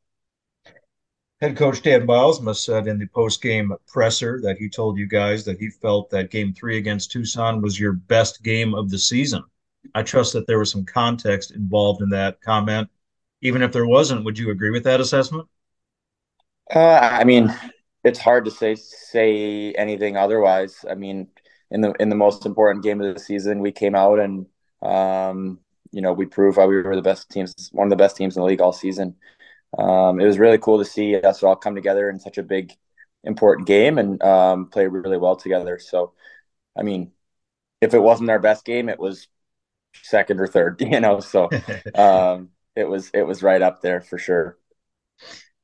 Head 1.41 1.57
coach 1.57 1.83
Dan 1.83 2.07
Bylsma 2.07 2.55
said 2.55 2.87
in 2.87 2.99
the 2.99 3.07
post-game 3.07 3.73
presser 3.87 4.41
that 4.43 4.59
he 4.59 4.69
told 4.69 4.99
you 4.99 5.07
guys 5.07 5.45
that 5.47 5.59
he 5.59 5.71
felt 5.71 6.11
that 6.11 6.31
game 6.31 6.53
three 6.53 6.77
against 6.77 7.11
Tucson 7.11 7.63
was 7.63 7.81
your 7.81 7.93
best 7.93 8.43
game 8.43 8.75
of 8.75 8.91
the 8.91 8.99
season. 8.99 9.43
I 9.95 10.03
trust 10.03 10.35
that 10.35 10.47
there 10.47 10.59
was 10.59 10.71
some 10.71 10.85
context 10.85 11.53
involved 11.53 12.03
in 12.03 12.11
that 12.11 12.41
comment. 12.43 12.89
Even 13.43 13.63
if 13.63 13.73
there 13.73 13.87
wasn't, 13.87 14.25
would 14.25 14.39
you 14.39 14.51
agree 14.51 14.71
with 14.71 14.85
that 14.85 15.01
assessment? 15.01 15.49
Uh, 16.75 16.99
I 17.01 17.25
mean, 17.25 17.53
it's 18.05 18.19
hard 18.19 18.45
to 18.45 18.51
say 18.51 18.75
say 18.75 19.73
anything 19.73 20.17
otherwise. 20.17 20.85
I 20.89 20.95
mean, 20.95 21.29
in 21.71 21.81
the 21.81 21.93
in 22.01 22.09
the 22.09 22.17
most 22.17 22.47
important 22.47 22.85
game 22.85 23.01
of 23.01 23.15
the 23.15 23.21
season, 23.21 23.61
we 23.61 23.73
came 23.73 23.95
out 23.95 24.21
and 24.21 24.47
um, 24.83 25.61
you 25.93 26.01
know, 26.01 26.13
we 26.13 26.27
proved 26.27 26.57
why 26.57 26.67
we 26.67 26.81
were 26.81 26.97
the 26.97 27.03
best 27.03 27.31
teams, 27.31 27.71
one 27.73 27.87
of 27.87 27.91
the 27.91 27.97
best 27.97 28.17
teams 28.17 28.37
in 28.37 28.41
the 28.43 28.47
league 28.47 28.61
all 28.61 28.73
season. 28.73 29.17
Um, 29.79 30.21
it 30.21 30.27
was 30.27 30.39
really 30.39 30.59
cool 30.59 30.79
to 30.79 30.85
see 30.85 31.17
us 31.17 31.43
all 31.43 31.57
come 31.57 31.75
together 31.75 32.11
in 32.11 32.21
such 32.21 32.39
a 32.39 32.43
big, 32.43 32.73
important 33.25 33.67
game 33.69 33.99
and 33.99 34.23
um, 34.23 34.69
play 34.69 34.87
really 34.87 35.19
well 35.19 35.37
together. 35.37 35.79
So, 35.81 36.15
I 36.79 36.83
mean, 36.83 37.13
if 37.81 37.95
it 37.95 38.01
wasn't 38.01 38.31
our 38.31 38.39
best 38.41 38.65
game, 38.65 38.89
it 38.89 38.99
was 39.01 39.29
second 40.03 40.41
or 40.41 40.47
third, 40.47 40.81
you 40.83 41.01
know. 41.01 41.21
So, 41.21 41.55
um, 41.95 42.51
it 42.81 42.89
was 42.89 43.11
it 43.15 43.23
was 43.23 43.43
right 43.43 43.63
up 43.63 43.83
there 43.83 44.01
for 44.01 44.19
sure. 44.19 44.59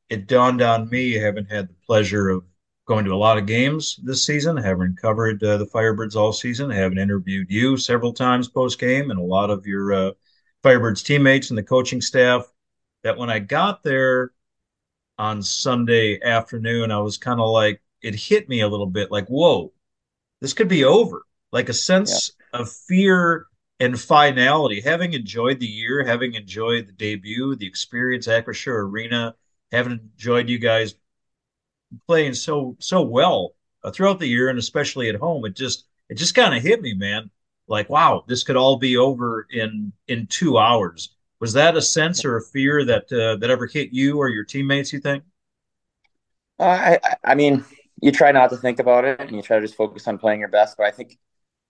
It 0.08 0.28
dawned 0.28 0.62
on 0.62 0.88
me, 0.88 1.18
I 1.18 1.25
haven't 1.25 1.50
had 1.50 1.68
the 1.68 1.75
pleasure 1.87 2.28
of 2.28 2.44
going 2.87 3.04
to 3.04 3.12
a 3.12 3.16
lot 3.16 3.38
of 3.38 3.46
games 3.46 3.99
this 4.04 4.25
season, 4.25 4.58
I 4.58 4.62
haven't 4.62 5.00
covered 5.00 5.42
uh, 5.42 5.56
the 5.56 5.66
Firebirds 5.66 6.14
all 6.14 6.32
season, 6.32 6.70
I 6.70 6.76
haven't 6.76 6.99
interviewed 6.99 7.50
you 7.50 7.76
several 7.76 8.12
times 8.12 8.49
post 8.49 8.78
game, 8.78 9.11
and 9.11 9.18
a 9.18 9.25
lot 9.25 9.50
of 9.50 9.66
your 9.66 9.92
uh, 9.92 10.11
Firebirds 10.62 11.04
teammates 11.04 11.50
and 11.50 11.58
the 11.58 11.64
coaching 11.64 12.00
staff. 12.00 12.46
That 13.02 13.18
when 13.18 13.30
I 13.30 13.38
got 13.38 13.82
there 13.82 14.32
on 15.18 15.42
Sunday 15.42 16.20
afternoon, 16.23 16.90
I 16.90 16.99
was 16.99 17.18
kind 17.18 17.40
of 17.40 17.49
like, 17.50 17.80
it 18.02 18.14
hit 18.14 18.49
me 18.49 18.61
a 18.61 18.68
little 18.68 18.87
bit 18.87 19.11
like, 19.11 19.26
whoa, 19.28 19.73
this 20.40 20.52
could 20.52 20.68
be 20.68 20.85
over. 20.85 21.23
Like 21.52 21.68
a 21.68 21.73
sense 21.73 22.32
yeah. 22.52 22.61
of 22.61 22.73
fear 22.73 23.46
and 23.80 24.00
finality. 24.00 24.80
Having 24.80 25.12
enjoyed 25.14 25.61
the 25.61 25.66
year, 25.66 26.04
having 26.04 26.35
enjoyed 26.35 26.87
the 26.87 26.92
debut, 26.92 27.56
the 27.56 27.66
experience, 27.66 28.26
Acrisure 28.26 28.88
Arena, 28.88 29.35
having 29.73 29.92
enjoyed 29.92 30.49
you 30.49 30.59
guys 30.59 30.95
playing 32.06 32.35
so 32.35 32.76
so 32.78 33.02
well 33.02 33.54
uh, 33.85 33.90
throughout 33.90 34.18
the 34.18 34.26
year 34.26 34.49
and 34.49 34.59
especially 34.59 35.09
at 35.09 35.14
home. 35.16 35.45
It 35.45 35.54
just 35.56 35.87
it 36.09 36.14
just 36.16 36.35
kind 36.35 36.54
of 36.54 36.62
hit 36.62 36.80
me, 36.80 36.95
man. 36.95 37.30
Like, 37.68 37.90
wow, 37.90 38.25
this 38.28 38.45
could 38.45 38.56
all 38.56 38.76
be 38.76 38.97
over 38.97 39.47
in 39.50 39.92
in 40.09 40.26
two 40.26 40.59
hours. 40.59 41.14
Was 41.40 41.52
that 41.52 41.76
a 41.76 41.83
sense 41.83 42.25
or 42.25 42.37
a 42.37 42.42
fear 42.42 42.85
that 42.85 43.12
uh, 43.12 43.37
that 43.37 43.50
ever 43.50 43.66
hit 43.66 43.92
you 43.92 44.18
or 44.18 44.28
your 44.28 44.45
teammates? 44.45 44.92
You 44.92 45.00
think? 45.00 45.25
Uh, 46.59 46.99
I 47.04 47.16
I 47.25 47.35
mean, 47.35 47.64
you 48.00 48.12
try 48.12 48.33
not 48.33 48.50
to 48.50 48.56
think 48.56 48.78
about 48.78 49.04
it 49.04 49.21
and 49.21 49.35
you 49.37 49.42
try 49.42 49.56
to 49.59 49.66
just 49.66 49.76
focus 49.76 50.06
on 50.09 50.18
playing 50.18 50.40
your 50.40 50.49
best. 50.49 50.76
But 50.76 50.87
I 50.87 50.90
think 50.90 51.18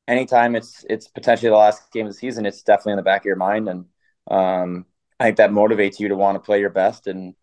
anytime 0.08 0.56
it's 0.56 0.84
it's 0.88 1.08
potentially 1.08 1.50
the 1.50 1.56
last 1.56 1.90
game 1.92 2.06
of 2.06 2.12
the 2.12 2.18
season, 2.18 2.46
it's 2.46 2.62
definitely 2.62 2.92
in 2.92 2.96
the 2.98 3.02
back 3.02 3.22
of 3.22 3.26
your 3.26 3.36
mind, 3.36 3.68
and 3.68 3.86
um, 4.30 4.86
I 5.18 5.24
think 5.24 5.38
that 5.38 5.50
motivates 5.50 6.00
you 6.00 6.08
to 6.08 6.16
want 6.16 6.36
to 6.36 6.44
play 6.44 6.60
your 6.60 6.70
best 6.70 7.06
and 7.06 7.34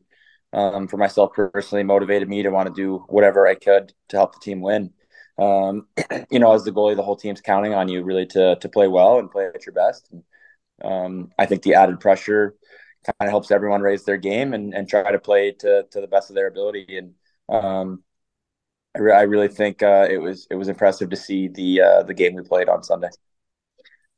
um, 0.54 0.88
for 0.88 0.98
myself 0.98 1.34
personally 1.34 1.84
motivated 1.84 2.30
me 2.30 2.44
to 2.44 2.50
want 2.50 2.68
to 2.68 2.74
do 2.74 3.04
whatever 3.10 3.48
I 3.48 3.56
could 3.56 3.94
to 4.10 4.18
help 4.18 4.34
the 4.34 4.40
team 4.40 4.62
win. 4.62 4.94
Um, 5.38 5.88
you 6.32 6.40
know, 6.40 6.54
as 6.54 6.64
the 6.64 6.72
goalie, 6.72 6.96
the 6.96 7.04
whole 7.04 7.16
team's 7.16 7.42
counting 7.42 7.74
on 7.74 7.90
you 7.90 8.04
really 8.04 8.28
to 8.28 8.56
to 8.58 8.70
play 8.70 8.88
well 8.88 9.20
and 9.20 9.32
play 9.32 9.48
at 9.48 9.66
your 9.66 9.74
best. 9.74 10.10
And, 10.12 10.24
um, 10.84 11.32
I 11.40 11.46
think 11.46 11.64
the 11.64 11.76
added 11.76 12.00
pressure 12.00 12.56
kind 13.06 13.28
of 13.28 13.30
helps 13.30 13.52
everyone 13.52 13.82
raise 13.82 14.04
their 14.06 14.18
game 14.18 14.54
and, 14.54 14.74
and 14.74 14.88
try 14.88 15.12
to 15.12 15.20
play 15.20 15.52
to, 15.60 15.84
to 15.92 16.02
the 16.02 16.08
best 16.08 16.30
of 16.30 16.36
their 16.36 16.48
ability. 16.48 16.98
And 16.98 17.14
um, 17.50 18.04
I, 18.96 19.00
re- 19.00 19.14
I, 19.14 19.22
really 19.24 19.48
think 19.48 19.82
uh, 19.82 20.08
it 20.10 20.18
was 20.18 20.48
it 20.50 20.56
was 20.56 20.68
impressive 20.68 21.10
to 21.10 21.16
see 21.16 21.48
the 21.48 21.82
uh, 21.82 22.04
the 22.04 22.14
game 22.14 22.36
we 22.36 22.44
played 22.44 22.70
on 22.70 22.84
Sunday. 22.84 23.10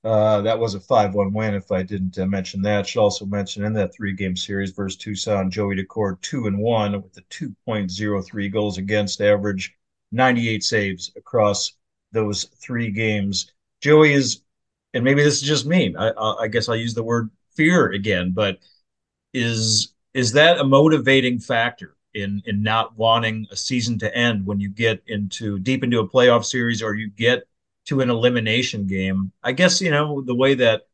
Uh, 0.03 0.41
that 0.41 0.59
was 0.59 0.75
a 0.75 0.79
5 0.79 1.15
1 1.15 1.33
win, 1.33 1.55
if 1.55 1.71
I 1.71 1.81
didn't 1.81 2.19
uh, 2.19 2.27
mention 2.27 2.61
that. 2.61 2.85
Should 2.85 3.01
also 3.01 3.25
mention 3.25 3.65
in 3.65 3.73
that 3.73 3.91
three 3.95 4.13
game 4.13 4.35
series 4.35 4.71
versus 4.71 4.97
Tucson, 4.97 5.49
Joey 5.49 5.75
Daccord 5.75 6.21
2 6.21 6.45
and 6.45 6.59
1 6.59 7.01
with 7.01 7.13
the 7.13 7.23
2.03 7.31 8.53
goals 8.53 8.77
against 8.77 9.19
average, 9.19 9.73
98 10.11 10.63
saves 10.63 11.11
across 11.17 11.73
those 12.11 12.43
three 12.61 12.91
games. 12.91 13.51
Joey 13.81 14.13
is, 14.13 14.41
and 14.93 15.03
maybe 15.03 15.23
this 15.23 15.41
is 15.41 15.47
just 15.47 15.65
me, 15.65 15.95
I, 15.97 16.11
I 16.41 16.47
guess 16.49 16.69
I'll 16.69 16.75
use 16.75 16.93
the 16.93 17.03
word 17.03 17.31
fear 17.55 17.91
again, 17.91 18.31
but 18.31 18.59
is 19.33 19.93
is 20.13 20.31
that 20.33 20.59
a 20.59 20.63
motivating 20.63 21.39
factor 21.39 21.94
in 22.15 22.41
in 22.45 22.63
not 22.63 22.97
wanting 22.97 23.47
a 23.51 23.55
season 23.55 23.99
to 23.99 24.15
end 24.15 24.45
when 24.45 24.59
you 24.59 24.69
get 24.69 25.03
into 25.07 25.59
deep 25.59 25.83
into 25.83 25.99
a 25.99 26.07
playoff 26.07 26.45
series 26.45 26.81
or 26.81 26.95
you 26.95 27.09
get 27.09 27.47
to 27.85 28.01
an 28.01 28.09
elimination 28.09 28.87
game. 28.87 29.31
I 29.43 29.51
guess, 29.51 29.81
you 29.81 29.91
know, 29.91 30.21
the 30.21 30.35
way 30.35 30.55
that 30.55 30.87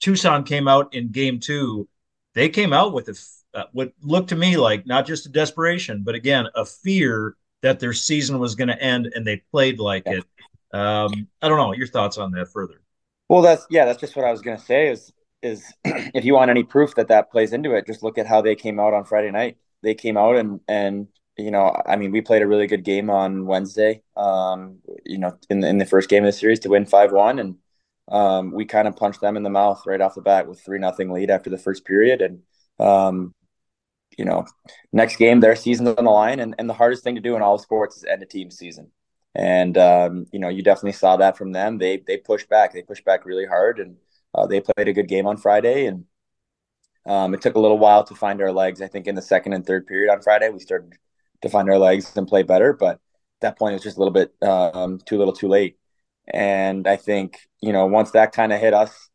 Tucson 0.00 0.44
came 0.44 0.68
out 0.68 0.94
in 0.94 1.10
game 1.10 1.40
two, 1.40 1.88
they 2.34 2.48
came 2.48 2.72
out 2.72 2.92
with 2.92 3.08
a, 3.08 3.58
uh, 3.58 3.64
what 3.72 3.92
looked 4.02 4.30
to 4.30 4.36
me 4.36 4.56
like 4.56 4.86
not 4.86 5.06
just 5.06 5.26
a 5.26 5.28
desperation, 5.28 6.02
but 6.02 6.14
again, 6.14 6.46
a 6.54 6.64
fear 6.64 7.36
that 7.62 7.80
their 7.80 7.92
season 7.92 8.38
was 8.38 8.54
going 8.54 8.68
to 8.68 8.82
end 8.82 9.12
and 9.14 9.26
they 9.26 9.38
played 9.50 9.78
like 9.78 10.06
it. 10.06 10.24
Um, 10.72 11.28
I 11.40 11.48
don't 11.48 11.58
know 11.58 11.72
your 11.72 11.86
thoughts 11.86 12.18
on 12.18 12.32
that 12.32 12.48
further. 12.48 12.80
Well, 13.28 13.42
that's, 13.42 13.66
yeah, 13.70 13.84
that's 13.84 14.00
just 14.00 14.16
what 14.16 14.24
I 14.24 14.30
was 14.30 14.42
going 14.42 14.56
to 14.56 14.62
say 14.62 14.88
is, 14.88 15.12
is 15.42 15.64
if 15.84 16.24
you 16.24 16.34
want 16.34 16.50
any 16.50 16.62
proof 16.62 16.94
that 16.94 17.08
that 17.08 17.30
plays 17.30 17.52
into 17.52 17.74
it, 17.74 17.86
just 17.86 18.02
look 18.02 18.18
at 18.18 18.26
how 18.26 18.40
they 18.40 18.54
came 18.54 18.78
out 18.78 18.94
on 18.94 19.04
Friday 19.04 19.30
night. 19.30 19.56
They 19.82 19.94
came 19.94 20.16
out 20.16 20.36
and, 20.36 20.60
and 20.68 21.08
you 21.36 21.50
know, 21.50 21.74
I 21.86 21.96
mean, 21.96 22.12
we 22.12 22.22
played 22.22 22.42
a 22.42 22.46
really 22.46 22.66
good 22.66 22.84
game 22.84 23.10
on 23.10 23.46
Wednesday. 23.46 24.02
Um, 24.16 24.78
you 25.04 25.18
know, 25.18 25.38
in 25.50 25.60
the 25.60 25.68
in 25.68 25.78
the 25.78 25.84
first 25.86 26.08
game 26.08 26.24
of 26.24 26.28
the 26.28 26.32
series 26.32 26.60
to 26.60 26.70
win 26.70 26.86
five 26.86 27.12
one, 27.12 27.38
and 27.38 27.56
um, 28.08 28.52
we 28.52 28.64
kind 28.64 28.88
of 28.88 28.96
punched 28.96 29.20
them 29.20 29.36
in 29.36 29.42
the 29.42 29.50
mouth 29.50 29.82
right 29.86 30.00
off 30.00 30.14
the 30.14 30.22
bat 30.22 30.48
with 30.48 30.60
three 30.60 30.78
nothing 30.78 31.10
lead 31.10 31.30
after 31.30 31.50
the 31.50 31.58
first 31.58 31.84
period, 31.84 32.22
and 32.22 32.42
um, 32.78 33.34
you 34.16 34.24
know, 34.24 34.46
next 34.92 35.16
game 35.16 35.40
their 35.40 35.56
season's 35.56 35.90
on 35.90 36.04
the 36.04 36.10
line, 36.10 36.40
and, 36.40 36.54
and 36.58 36.68
the 36.68 36.74
hardest 36.74 37.04
thing 37.04 37.16
to 37.16 37.20
do 37.20 37.36
in 37.36 37.42
all 37.42 37.58
sports 37.58 37.96
is 37.98 38.04
end 38.04 38.22
a 38.22 38.26
team 38.26 38.50
season. 38.50 38.90
And 39.34 39.76
um, 39.76 40.26
you 40.32 40.38
know, 40.38 40.48
you 40.48 40.62
definitely 40.62 40.92
saw 40.92 41.16
that 41.18 41.36
from 41.36 41.52
them. 41.52 41.78
They 41.78 41.98
they 41.98 42.16
pushed 42.16 42.48
back. 42.48 42.72
They 42.72 42.82
pushed 42.82 43.04
back 43.04 43.26
really 43.26 43.46
hard, 43.46 43.78
and 43.78 43.96
uh, 44.34 44.46
they 44.46 44.60
played 44.60 44.88
a 44.88 44.94
good 44.94 45.08
game 45.08 45.26
on 45.26 45.36
Friday. 45.36 45.86
And 45.86 46.06
um, 47.06 47.34
it 47.34 47.40
took 47.40 47.54
a 47.54 47.60
little 47.60 47.78
while 47.78 48.04
to 48.04 48.14
find 48.14 48.40
our 48.42 48.52
legs. 48.52 48.82
I 48.82 48.88
think 48.88 49.06
in 49.06 49.14
the 49.14 49.22
second 49.22 49.52
and 49.52 49.64
third 49.64 49.86
period 49.86 50.12
on 50.12 50.22
Friday, 50.22 50.48
we 50.50 50.58
started 50.58 50.92
to 51.42 51.48
find 51.48 51.70
our 51.70 51.78
legs 51.78 52.16
and 52.16 52.26
play 52.26 52.42
better. 52.42 52.72
But 52.72 52.94
at 52.94 53.00
that 53.42 53.58
point, 53.58 53.72
it 53.72 53.76
was 53.76 53.84
just 53.84 53.96
a 53.96 54.00
little 54.00 54.12
bit 54.12 54.34
um, 54.42 54.98
too 54.98 55.18
little, 55.18 55.32
too 55.32 55.48
late. 55.48 55.78
And 56.28 56.86
I 56.88 56.96
think 56.96 57.38
you 57.60 57.72
know 57.72 57.86
once 57.86 58.10
that 58.12 58.32
kind 58.32 58.52
of 58.52 58.60
hit 58.60 58.74
us 58.74 59.08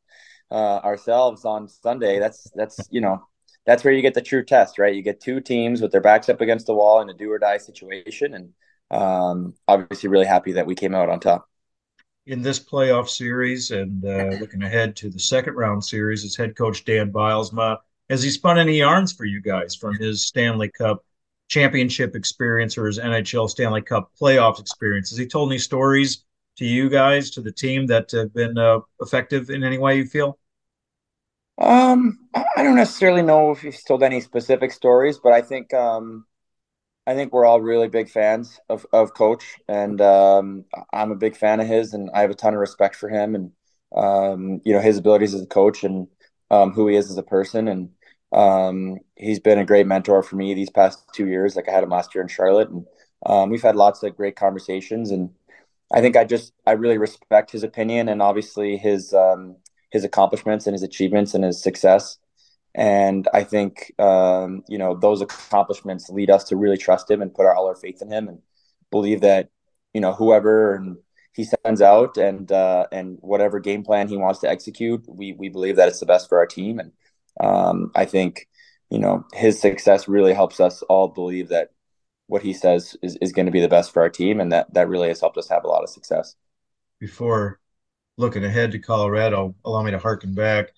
uh, 0.50 0.80
ourselves 0.84 1.44
on 1.46 1.68
Sunday, 1.68 2.20
that's 2.20 2.50
that's 2.56 2.88
you 2.90 3.02
know 3.02 3.26
that's 3.66 3.84
where 3.84 3.94
you 3.94 4.02
get 4.02 4.14
the 4.14 4.22
true 4.22 4.44
test, 4.46 4.80
right? 4.80 4.96
You 4.96 5.02
get 5.02 5.20
two 5.20 5.42
teams 5.42 5.82
with 5.82 5.92
their 5.92 6.02
backs 6.02 6.30
up 6.30 6.42
against 6.42 6.68
the 6.68 6.74
wall 6.74 7.02
in 7.02 7.10
a 7.10 7.14
do 7.14 7.30
or 7.32 7.40
die 7.40 7.58
situation, 7.58 8.34
and 8.34 8.54
um, 8.90 9.54
obviously 9.68 10.10
really 10.10 10.26
happy 10.26 10.54
that 10.54 10.66
we 10.66 10.76
came 10.76 10.96
out 10.96 11.10
on 11.10 11.20
top. 11.20 11.51
In 12.28 12.42
this 12.42 12.60
playoff 12.60 13.10
series 13.10 13.72
and 13.72 14.06
uh, 14.06 14.36
looking 14.40 14.64
ahead 14.64 14.96
to 14.98 15.10
the 15.10 15.20
second 15.20 15.56
round 15.56 15.84
series, 15.84 16.24
as 16.24 16.36
head 16.36 16.56
coach 16.56 16.86
Dan 16.86 17.12
Bylsma, 17.12 17.78
has 18.10 18.22
he 18.22 18.30
spun 18.30 18.60
any 18.60 18.78
yarns 18.78 19.12
for 19.12 19.26
you 19.26 19.42
guys 19.42 19.76
from 19.76 19.96
his 19.96 20.28
Stanley 20.28 20.70
Cup 20.70 21.04
championship 21.48 22.16
experience 22.16 22.78
or 22.78 22.86
his 22.88 23.00
NHL 23.00 23.50
Stanley 23.50 23.82
Cup 23.82 24.12
playoff 24.20 24.60
experience? 24.60 25.10
Has 25.10 25.18
he 25.18 25.28
told 25.28 25.52
any 25.52 25.60
stories 25.60 26.24
to 26.58 26.66
you 26.66 26.90
guys, 26.90 27.32
to 27.32 27.42
the 27.42 27.52
team 27.52 27.88
that 27.88 28.12
have 28.12 28.34
been 28.34 28.58
uh, 28.58 28.80
effective 29.02 29.50
in 29.50 29.64
any 29.64 29.78
way 29.78 29.98
you 29.98 30.06
feel? 30.06 30.38
Um, 31.58 32.20
I 32.34 32.64
don't 32.64 32.76
necessarily 32.76 33.22
know 33.22 33.52
if 33.52 33.62
he's 33.62 33.84
told 33.84 34.04
any 34.04 34.22
specific 34.22 34.72
stories, 34.72 35.18
but 35.18 35.34
I 35.34 35.42
think 35.42 35.74
um, 35.74 36.26
I 37.08 37.16
think 37.16 37.34
we're 37.34 37.46
all 37.46 37.62
really 37.62 37.88
big 37.88 38.10
fans 38.10 38.60
of, 38.70 38.86
of 38.94 39.14
Coach, 39.14 39.58
and 39.68 40.00
um, 40.02 40.66
I'm 40.94 41.12
a 41.12 41.16
big 41.16 41.36
fan 41.36 41.60
of 41.60 41.68
his, 41.68 41.94
and 41.94 42.10
I 42.14 42.22
have 42.22 42.30
a 42.30 42.36
ton 42.36 42.54
of 42.54 42.60
respect 42.60 42.96
for 42.96 43.10
him, 43.10 43.34
and 43.36 43.52
um, 43.96 44.62
you 44.64 44.74
know 44.74 44.80
his 44.80 44.98
abilities 45.00 45.34
as 45.34 45.42
a 45.42 45.48
coach, 45.48 45.84
and 45.84 46.08
um, 46.52 46.72
who 46.72 46.88
he 46.88 46.96
is 46.96 47.10
as 47.10 47.18
a 47.18 47.24
person, 47.24 47.68
and 47.68 47.90
um, 48.32 49.00
he's 49.16 49.40
been 49.40 49.58
a 49.60 49.66
great 49.66 49.88
mentor 49.88 50.22
for 50.22 50.36
me 50.36 50.54
these 50.54 50.70
past 50.70 51.04
two 51.14 51.28
years. 51.28 51.56
Like 51.56 51.68
I 51.68 51.72
had 51.72 51.84
him 51.84 51.90
last 51.90 52.14
year 52.14 52.22
in 52.22 52.28
Charlotte, 52.28 52.70
and 52.70 52.86
um, 53.26 53.50
we've 53.50 53.62
had 53.64 53.76
lots 53.76 54.04
of 54.04 54.16
great 54.16 54.36
conversations, 54.36 55.10
and 55.12 55.32
I 55.92 56.02
think 56.02 56.16
I 56.16 56.24
just 56.24 56.54
I 56.68 56.74
really 56.74 56.98
respect 57.00 57.52
his 57.52 57.64
opinion, 57.64 58.10
and 58.10 58.22
obviously 58.22 58.78
his 58.78 59.14
um, 59.14 59.58
his 59.92 60.04
accomplishments 60.04 60.68
and 60.68 60.74
his 60.76 60.84
achievements 60.84 61.34
and 61.34 61.44
his 61.44 61.62
success. 61.62 62.18
And 62.74 63.28
I 63.34 63.44
think 63.44 63.94
um, 64.00 64.64
you 64.68 64.78
know 64.78 64.96
those 64.96 65.22
accomplishments 65.22 66.10
lead 66.10 66.30
us 66.30 66.46
to 66.46 66.56
really 66.56 66.78
trust 66.78 67.12
him 67.12 67.22
and 67.22 67.34
put 67.34 67.46
our, 67.46 67.54
all 67.54 67.68
our 67.68 67.76
faith 67.76 68.02
in 68.02 68.12
him 68.12 68.28
and 68.28 68.40
believe 68.92 69.22
that 69.22 69.50
you 69.94 70.02
know 70.02 70.14
whoever 70.14 70.98
he 71.34 71.46
sends 71.46 71.82
out 71.82 72.18
and 72.18 72.52
uh, 72.52 72.88
and 72.92 73.18
whatever 73.22 73.60
game 73.60 73.84
plan 73.84 74.08
he 74.08 74.18
wants 74.18 74.40
to 74.40 74.50
execute, 74.50 75.04
we 75.08 75.34
we 75.34 75.50
believe 75.50 75.78
that 75.78 75.88
it's 75.88 76.00
the 76.00 76.06
best 76.06 76.30
for 76.30 76.38
our 76.38 76.46
team. 76.48 76.80
And 76.80 76.92
um, 77.40 77.92
I 77.96 78.06
think 78.06 78.48
you 78.90 79.00
know 79.00 79.26
his 79.34 79.60
success 79.60 80.08
really 80.08 80.34
helps 80.34 80.60
us 80.60 80.82
all 80.84 81.08
believe 81.08 81.50
that 81.50 81.70
what 82.28 82.42
he 82.42 82.54
says 82.54 82.96
is, 83.02 83.18
is 83.22 83.34
going 83.34 83.46
to 83.46 83.52
be 83.52 83.62
the 83.62 83.68
best 83.68 83.92
for 83.92 84.02
our 84.02 84.10
team, 84.10 84.40
and 84.40 84.52
that 84.52 84.74
that 84.74 84.90
really 84.90 85.08
has 85.08 85.20
helped 85.20 85.38
us 85.38 85.50
have 85.50 85.64
a 85.64 85.68
lot 85.68 85.84
of 85.84 85.90
success. 85.90 86.36
Before 87.00 87.60
looking 88.18 88.44
ahead 88.44 88.72
to 88.72 88.80
Colorado, 88.80 89.56
allow 89.66 89.84
me 89.84 89.92
to 89.92 90.00
harken 90.00 90.34
back 90.34 90.72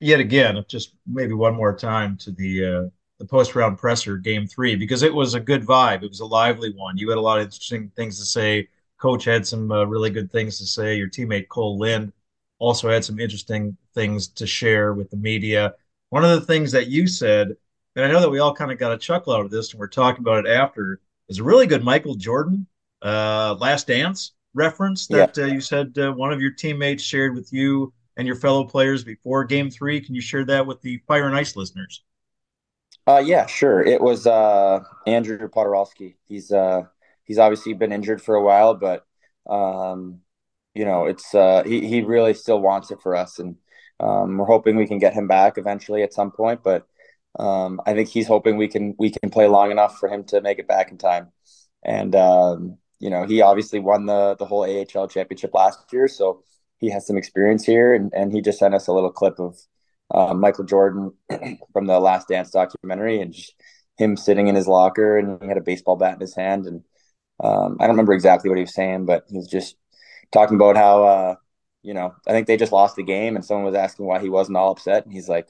yet 0.00 0.20
again, 0.20 0.62
just 0.68 0.94
maybe 1.06 1.32
one 1.32 1.54
more 1.54 1.74
time 1.74 2.16
to 2.18 2.30
the 2.32 2.64
uh, 2.64 2.88
the 3.18 3.24
post 3.24 3.54
round 3.54 3.78
presser 3.78 4.16
game 4.16 4.46
three 4.46 4.76
because 4.76 5.02
it 5.02 5.14
was 5.14 5.34
a 5.34 5.40
good 5.40 5.64
vibe. 5.64 6.02
It 6.02 6.08
was 6.08 6.20
a 6.20 6.26
lively 6.26 6.72
one. 6.74 6.98
You 6.98 7.08
had 7.08 7.18
a 7.18 7.22
lot 7.22 7.38
of 7.38 7.44
interesting 7.44 7.90
things 7.96 8.18
to 8.18 8.24
say. 8.24 8.68
Coach 8.98 9.24
had 9.24 9.46
some 9.46 9.70
uh, 9.70 9.84
really 9.84 10.10
good 10.10 10.32
things 10.32 10.58
to 10.58 10.66
say. 10.66 10.96
Your 10.96 11.08
teammate 11.08 11.48
Kole 11.48 11.78
Lind 11.78 12.12
also 12.58 12.88
had 12.88 13.04
some 13.04 13.20
interesting 13.20 13.76
things 13.94 14.28
to 14.28 14.46
share 14.46 14.94
with 14.94 15.10
the 15.10 15.16
media. 15.16 15.74
One 16.10 16.24
of 16.24 16.30
the 16.30 16.46
things 16.46 16.72
that 16.72 16.86
you 16.86 17.06
said, 17.06 17.54
and 17.94 18.04
I 18.04 18.10
know 18.10 18.20
that 18.20 18.30
we 18.30 18.38
all 18.38 18.54
kind 18.54 18.72
of 18.72 18.78
got 18.78 18.92
a 18.92 18.98
chuckle 18.98 19.34
out 19.34 19.44
of 19.44 19.50
this, 19.50 19.72
and 19.72 19.80
we're 19.80 19.88
talking 19.88 20.22
about 20.22 20.46
it 20.46 20.50
after, 20.50 21.00
is 21.28 21.40
a 21.40 21.44
really 21.44 21.66
good 21.66 21.84
Michael 21.84 22.14
Jordan 22.14 22.66
uh, 23.02 23.56
Last 23.58 23.86
Dance 23.86 24.32
reference 24.54 25.06
that 25.08 25.36
yeah. 25.36 25.44
uh, 25.44 25.46
you 25.48 25.60
said 25.60 25.96
uh, 25.98 26.12
one 26.12 26.32
of 26.32 26.40
your 26.40 26.52
teammates 26.52 27.02
shared 27.02 27.34
with 27.34 27.52
you 27.52 27.92
and 28.16 28.26
your 28.26 28.36
fellow 28.36 28.64
players 28.64 29.04
before 29.04 29.44
game 29.44 29.70
three. 29.70 30.00
Can 30.00 30.14
you 30.14 30.20
share 30.20 30.44
that 30.46 30.66
with 30.66 30.80
the 30.80 31.02
Fire 31.06 31.26
and 31.26 31.36
Ice 31.36 31.56
listeners? 31.56 32.02
Uh, 33.06 33.22
yeah, 33.24 33.46
sure. 33.46 33.82
It 33.82 34.00
was 34.00 34.26
uh, 34.26 34.80
Andrew 35.06 35.38
Poturalski. 35.48 36.16
He's 36.26 36.50
uh, 36.50 36.82
he's 37.24 37.38
obviously 37.38 37.74
been 37.74 37.92
injured 37.92 38.20
for 38.20 38.34
a 38.34 38.42
while, 38.42 38.74
but 38.74 39.06
um, 39.48 40.20
you 40.74 40.84
know, 40.84 41.06
it's 41.06 41.34
uh, 41.34 41.62
he 41.64 41.86
he 41.86 42.02
really 42.02 42.34
still 42.34 42.60
wants 42.60 42.90
it 42.90 43.00
for 43.02 43.14
us, 43.14 43.38
and 43.38 43.56
um, 44.00 44.38
we're 44.38 44.46
hoping 44.46 44.76
we 44.76 44.88
can 44.88 44.98
get 44.98 45.14
him 45.14 45.28
back 45.28 45.56
eventually 45.56 46.02
at 46.02 46.12
some 46.12 46.32
point. 46.32 46.62
But 46.64 46.86
um, 47.38 47.80
I 47.86 47.94
think 47.94 48.08
he's 48.08 48.26
hoping 48.26 48.56
we 48.56 48.68
can 48.68 48.94
we 48.98 49.10
can 49.10 49.30
play 49.30 49.46
long 49.46 49.70
enough 49.70 49.98
for 49.98 50.08
him 50.08 50.24
to 50.24 50.40
make 50.40 50.58
it 50.58 50.68
back 50.68 50.90
in 50.90 50.98
time. 50.98 51.28
And 51.84 52.14
um, 52.16 52.78
you 52.98 53.10
know, 53.10 53.24
he 53.24 53.40
obviously 53.42 53.78
won 53.78 54.06
the 54.06 54.34
the 54.36 54.46
whole 54.46 54.64
AHL 54.64 55.08
championship 55.08 55.54
last 55.54 55.92
year, 55.92 56.08
so 56.08 56.42
he 56.86 56.92
has 56.92 57.06
some 57.06 57.16
experience 57.18 57.64
here. 57.64 57.94
And, 57.94 58.12
and 58.14 58.32
he 58.32 58.40
just 58.40 58.58
sent 58.58 58.74
us 58.74 58.86
a 58.86 58.92
little 58.92 59.10
clip 59.10 59.38
of 59.40 59.56
uh, 60.14 60.34
Michael 60.34 60.64
Jordan 60.64 61.12
from 61.72 61.86
the 61.86 61.98
Last 61.98 62.28
Dance 62.28 62.50
documentary, 62.50 63.20
and 63.20 63.32
just 63.32 63.54
him 63.98 64.16
sitting 64.16 64.46
in 64.48 64.54
his 64.54 64.68
locker, 64.68 65.18
and 65.18 65.42
he 65.42 65.48
had 65.48 65.56
a 65.56 65.62
baseball 65.62 65.96
bat 65.96 66.14
in 66.14 66.20
his 66.20 66.36
hand. 66.36 66.66
And 66.66 66.84
um, 67.42 67.76
I 67.80 67.84
don't 67.84 67.94
remember 67.96 68.12
exactly 68.12 68.48
what 68.48 68.58
he 68.58 68.62
was 68.62 68.74
saying, 68.74 69.06
but 69.06 69.24
he 69.28 69.36
was 69.36 69.48
just 69.48 69.76
talking 70.32 70.56
about 70.56 70.76
how 70.76 71.04
uh, 71.04 71.34
you 71.82 71.94
know 71.94 72.14
I 72.26 72.32
think 72.32 72.46
they 72.46 72.56
just 72.56 72.72
lost 72.72 72.96
the 72.96 73.02
game, 73.02 73.34
and 73.36 73.44
someone 73.44 73.66
was 73.66 73.74
asking 73.74 74.06
why 74.06 74.20
he 74.20 74.28
wasn't 74.28 74.58
all 74.58 74.70
upset, 74.72 75.04
and 75.04 75.12
he's 75.12 75.28
like, 75.28 75.48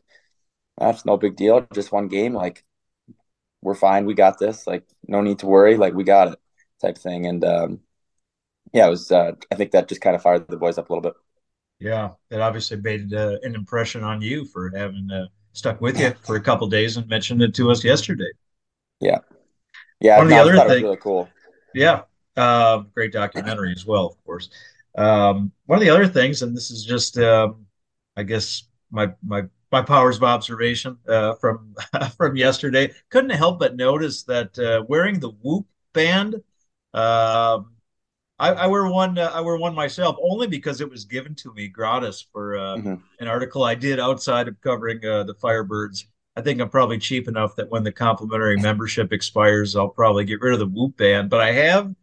"That's 0.79 1.05
no 1.05 1.17
big 1.19 1.37
deal, 1.37 1.67
just 1.75 1.93
one 1.93 2.09
game. 2.09 2.35
Like 2.35 2.65
we're 3.63 3.75
fine, 3.75 4.07
we 4.07 4.15
got 4.15 4.39
this. 4.39 4.67
Like 4.67 4.85
no 5.07 5.21
need 5.23 5.41
to 5.41 5.47
worry, 5.47 5.77
like 5.77 5.95
we 5.95 6.05
got 6.05 6.29
it." 6.33 6.39
type 6.81 6.99
thing. 6.99 7.27
And 7.27 7.45
um, 7.45 7.81
yeah, 8.73 8.87
it 8.87 8.91
was. 8.91 9.11
Uh, 9.11 9.33
I 9.51 9.55
think 9.57 9.73
that 9.73 9.89
just 9.89 10.01
kind 10.01 10.17
of 10.17 10.23
fired 10.23 10.49
the 10.49 10.57
boys 10.57 10.79
up 10.79 10.91
a 10.91 10.93
little 10.93 11.03
bit. 11.03 11.15
Yeah, 11.79 12.11
it 12.31 12.41
obviously 12.41 12.79
made 12.79 13.13
uh, 13.13 13.37
an 13.43 13.55
impression 13.55 14.03
on 14.03 14.23
you 14.23 14.47
for 14.47 14.73
having 14.75 15.11
uh, 15.13 15.27
stuck 15.53 15.81
with 15.81 16.01
you 16.01 16.15
for 16.23 16.37
a 16.37 16.41
couple 16.41 16.67
days 16.69 16.97
and 16.97 17.07
mentioned 17.09 17.43
it 17.43 17.55
to 17.57 17.71
us 17.71 17.85
yesterday. 17.85 18.31
Yeah, 19.01 19.19
yeah. 20.01 20.17
One 20.17 20.27
of 20.27 20.31
the 20.31 20.39
other 20.39 20.69
things, 20.69 20.83
really 20.83 20.97
cool. 20.97 21.29
Yeah, 21.75 22.03
uh, 22.37 22.79
great 22.95 23.13
documentary 23.13 23.73
as 23.73 23.85
well, 23.85 24.07
of 24.07 24.25
course. 24.25 24.49
Um, 24.97 25.53
one 25.67 25.79
of 25.79 25.85
the 25.85 25.91
other 25.91 26.09
things, 26.09 26.41
and 26.41 26.57
this 26.57 26.71
is 26.71 26.85
just, 26.85 27.19
um, 27.19 27.67
I 28.17 28.23
guess, 28.23 28.65
my 28.91 29.13
my 29.23 29.43
my 29.71 29.83
powers 29.83 30.17
of 30.17 30.25
observation 30.25 30.97
uh, 31.07 31.35
from 31.35 31.75
from 32.17 32.37
yesterday. 32.37 32.93
Couldn't 33.11 33.31
help 33.31 33.59
but 33.59 33.77
notice 33.77 34.23
that 34.25 34.59
uh, 34.59 34.85
wearing 34.89 35.21
the 35.21 35.31
Whoop 35.31 35.67
band 35.93 36.37
um, 36.95 37.76
I, 38.39 38.51
I, 38.53 38.67
wear 38.67 38.87
one. 38.87 39.17
Uh, 39.17 39.31
I 39.33 39.41
wear 39.41 39.57
one 39.57 39.75
myself 39.75 40.17
only 40.23 40.47
because 40.47 40.81
it 40.81 40.91
was 40.91 41.05
given 41.05 41.35
to 41.37 41.53
me 41.55 41.69
gratis 41.69 42.27
for 42.33 42.57
uh, 42.57 42.77
mm-hmm. 42.77 42.95
an 43.21 43.29
article 43.29 43.65
I 43.65 43.75
did 43.75 43.99
outside 43.99 44.49
of 44.49 44.61
covering 44.61 45.05
uh, 45.05 45.25
the 45.25 45.35
Firebirds. 45.35 46.05
I 46.37 46.43
think 46.43 46.61
I'm 46.61 46.69
probably 46.69 46.99
cheap 46.99 47.29
enough 47.29 47.57
that 47.57 47.71
when 47.71 47.83
the 47.83 47.93
complimentary 47.93 48.57
membership 48.61 49.13
expires, 49.13 49.75
I'll 49.75 49.89
probably 49.89 50.25
get 50.25 50.41
rid 50.41 50.53
of 50.53 50.59
the 50.59 50.67
Whoop 50.67 50.99
band. 50.99 51.31
But 51.31 51.41
I 51.41 51.53
have 51.53 51.95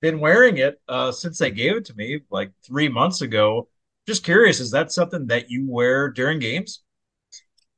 been 0.00 0.18
wearing 0.18 0.56
it 0.58 0.80
uh, 0.88 1.12
since 1.12 1.38
they 1.38 1.50
gave 1.50 1.76
it 1.76 1.84
to 1.86 1.94
me 1.94 2.20
like 2.30 2.52
three 2.64 2.88
months 2.88 3.20
ago. 3.20 3.68
Just 4.06 4.24
curious, 4.24 4.60
is 4.60 4.70
that 4.70 4.92
something 4.92 5.26
that 5.26 5.50
you 5.50 5.70
wear 5.70 6.10
during 6.10 6.38
games? 6.38 6.82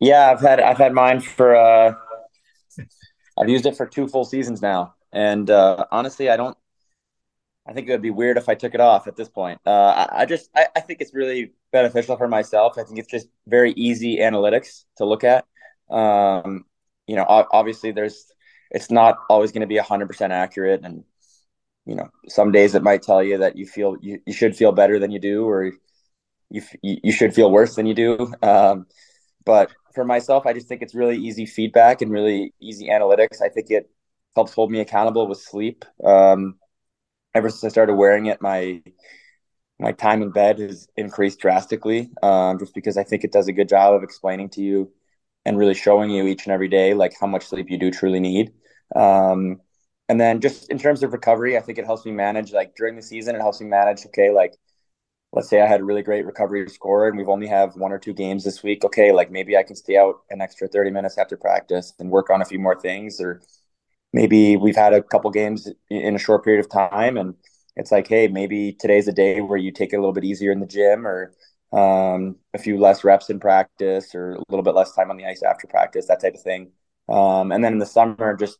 Yeah, 0.00 0.31
I've 0.31 0.40
had 0.40 0.61
I've 0.61 0.79
had 0.79 0.92
mine 0.92 1.20
for. 1.20 1.57
Uh, 1.57 1.94
I've 3.38 3.48
used 3.48 3.66
it 3.66 3.77
for 3.77 3.87
two 3.87 4.07
full 4.07 4.24
seasons 4.24 4.62
now, 4.62 4.94
and 5.12 5.50
uh, 5.50 5.87
honestly, 5.90 6.31
I 6.31 6.37
don't 6.37 6.57
I 7.66 7.72
think 7.72 7.88
it 7.88 7.92
would 7.92 8.03
be 8.03 8.11
weird 8.11 8.37
if 8.37 8.48
I 8.48 8.55
took 8.55 8.74
it 8.74 8.81
off 8.81 9.07
at 9.07 9.16
this 9.16 9.29
point. 9.29 9.61
Uh, 9.64 9.70
I, 10.11 10.22
I, 10.22 10.24
just 10.27 10.50
I, 10.55 10.66
I, 10.77 10.81
think 10.81 11.00
it's 11.00 11.14
really 11.14 11.53
beneficial 11.72 12.16
for 12.16 12.29
myself. 12.29 12.77
I 12.77 12.85
think 12.85 12.98
it's 12.98 13.11
just 13.11 13.29
very 13.46 13.72
easy 13.72 14.18
analytics 14.18 14.85
to 14.98 15.07
look 15.07 15.24
at. 15.24 15.46
Um, 15.88 16.66
you 17.07 17.16
know, 17.16 17.24
obviously 17.29 17.92
there's 17.92 18.27
it's 18.70 18.90
not 18.90 19.18
always 19.31 19.53
going 19.53 19.62
to 19.62 19.66
be 19.66 19.77
hundred 19.77 20.09
percent 20.09 20.33
accurate, 20.33 20.83
and 20.85 21.05
you 21.87 21.94
know, 21.94 22.09
some 22.29 22.53
days 22.53 22.74
it 22.74 22.83
might 22.83 23.03
tell 23.03 23.22
you 23.22 23.38
that 23.38 23.57
you 23.57 23.66
feel 23.66 23.96
you, 24.00 24.20
you 24.27 24.33
should 24.33 24.57
feel 24.57 24.72
better 24.72 24.98
than 24.98 25.11
you 25.11 25.18
do, 25.18 25.46
or 25.46 25.72
you 26.50 26.62
you 26.83 27.12
should 27.12 27.35
feel 27.35 27.50
worse 27.50 27.77
than 27.77 27.87
you 27.87 27.94
do. 27.94 28.33
Um, 28.42 28.87
but 29.44 29.70
for 29.94 30.05
myself, 30.05 30.46
I 30.46 30.53
just 30.53 30.68
think 30.68 30.83
it's 30.83 30.94
really 30.94 31.16
easy 31.16 31.46
feedback 31.46 32.03
and 32.03 32.11
really 32.11 32.53
easy 32.61 32.88
analytics. 32.88 33.42
I 33.42 33.48
think 33.48 33.70
it 33.70 33.90
helps 34.35 34.53
hold 34.53 34.70
me 34.70 34.81
accountable 34.81 35.27
with 35.29 35.40
sleep. 35.40 35.85
Um, 36.03 36.57
ever 37.35 37.51
since 37.51 37.64
I 37.64 37.68
started 37.68 37.94
wearing 37.94 38.27
it, 38.27 38.40
my 38.42 38.83
my 39.79 39.92
time 39.92 40.23
in 40.23 40.31
bed 40.31 40.59
has 40.59 40.88
increased 40.97 41.40
drastically. 41.40 42.11
Um, 42.23 42.59
just 42.59 42.75
because 42.75 42.97
I 42.97 43.05
think 43.05 43.25
it 43.25 43.33
does 43.33 43.49
a 43.49 43.53
good 43.53 43.68
job 43.68 43.94
of 43.94 44.03
explaining 44.03 44.51
to 44.51 44.62
you 44.62 44.92
and 45.44 45.59
really 45.59 45.75
showing 45.75 46.11
you 46.11 46.27
each 46.27 46.47
and 46.47 46.53
every 46.53 46.68
day 46.68 46.94
like 46.94 47.12
how 47.20 47.27
much 47.27 47.47
sleep 47.47 47.70
you 47.70 47.79
do 47.79 47.90
truly 47.90 48.20
need. 48.20 48.53
Um, 48.94 49.61
and 50.09 50.20
then 50.20 50.40
just 50.40 50.70
in 50.70 50.79
terms 50.79 51.03
of 51.03 51.12
recovery, 51.12 51.57
I 51.57 51.61
think 51.61 51.79
it 51.79 51.87
helps 51.87 52.05
me 52.05 52.12
manage 52.12 52.53
like 52.53 52.75
during 52.77 52.97
the 52.97 53.03
season. 53.03 53.35
It 53.35 53.40
helps 53.40 53.61
me 53.61 53.66
manage. 53.66 54.07
Okay, 54.07 54.31
like 54.31 54.55
let's 55.33 55.49
say 55.49 55.61
I 55.61 55.66
had 55.66 55.81
a 55.81 55.85
really 55.85 56.03
great 56.03 56.27
recovery 56.27 56.68
score 56.68 57.09
and 57.09 57.18
we've 57.18 57.29
only 57.29 57.49
have 57.49 57.77
one 57.77 57.92
or 57.92 57.99
two 57.99 58.12
games 58.14 58.44
this 58.44 58.62
week. 58.62 58.85
Okay, 58.85 59.12
like 59.12 59.31
maybe 59.31 59.57
I 59.57 59.62
can 59.62 59.77
stay 59.77 59.97
out 59.97 60.16
an 60.31 60.40
extra 60.40 60.68
30 60.68 60.90
minutes 60.90 61.18
after 61.18 61.37
practice 61.37 61.92
and 61.99 62.11
work 62.11 62.31
on 62.31 62.42
a 62.42 62.44
few 62.44 62.59
more 62.59 62.81
things 62.81 63.20
or 63.20 63.42
maybe 64.14 64.57
we've 64.57 64.77
had 64.77 64.94
a 64.94 65.03
couple 65.03 65.29
games 65.33 65.68
in 65.90 66.14
a 66.14 66.18
short 66.20 66.44
period 66.44 66.64
of 66.64 66.70
time 66.70 67.16
and 67.16 67.35
it's 67.77 67.90
like, 67.90 68.07
hey, 68.07 68.29
maybe 68.29 68.72
today's 68.72 69.09
a 69.09 69.12
day 69.12 69.40
where 69.40 69.59
you 69.59 69.72
take 69.72 69.92
it 69.92 69.96
a 69.96 69.98
little 69.98 70.12
bit 70.12 70.22
easier 70.24 70.53
in 70.53 70.61
the 70.61 70.66
gym 70.66 71.05
or 71.05 71.35
um, 71.72 72.37
a 72.55 72.59
few 72.59 72.79
less 72.79 73.03
reps 73.03 73.29
in 73.29 73.40
practice 73.40 74.14
or 74.14 74.35
a 74.35 74.42
little 74.48 74.62
bit 74.62 74.77
less 74.77 74.94
time 74.94 75.11
on 75.11 75.16
the 75.16 75.27
ice 75.27 75.42
after 75.42 75.66
practice, 75.66 76.07
that 76.07 76.20
type 76.20 76.35
of 76.35 76.42
thing. 76.42 76.70
Um, 77.09 77.50
and 77.50 77.64
then 77.64 77.72
in 77.72 77.81
the 77.81 77.87
summer, 77.87 78.37
just 78.37 78.59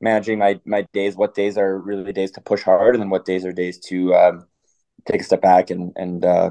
managing 0.00 0.40
my 0.40 0.60
my 0.66 0.82
days, 0.92 1.14
what 1.16 1.36
days 1.36 1.56
are 1.56 1.78
really 1.78 2.12
days 2.12 2.32
to 2.32 2.40
push 2.40 2.62
hard, 2.62 2.96
and 2.96 3.02
then 3.02 3.08
what 3.10 3.24
days 3.24 3.44
are 3.44 3.52
days 3.52 3.78
to 3.88 4.12
um, 4.14 4.46
take 5.06 5.20
a 5.20 5.24
step 5.24 5.40
back 5.40 5.70
and 5.70 5.92
and 5.96 6.24
uh, 6.24 6.50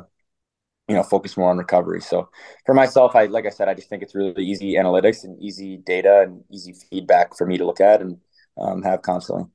you 0.87 0.95
know 0.95 1.03
focus 1.03 1.37
more 1.37 1.49
on 1.51 1.57
recovery. 1.57 2.01
So 2.01 2.29
for 2.65 2.73
myself, 2.73 3.15
I 3.15 3.25
like 3.25 3.45
I 3.45 3.49
said, 3.49 3.67
I 3.67 3.73
just 3.73 3.89
think 3.89 4.01
it's 4.01 4.15
really 4.15 4.45
easy 4.45 4.75
analytics 4.75 5.25
and 5.25 5.39
easy 5.41 5.77
data 5.77 6.21
and 6.21 6.43
easy 6.49 6.73
feedback 6.89 7.35
for 7.37 7.45
me 7.45 7.57
to 7.57 7.65
look 7.65 7.81
at 7.81 8.01
and 8.01 8.17
um, 8.57 8.81
have 8.83 9.01
constantly. 9.01 9.45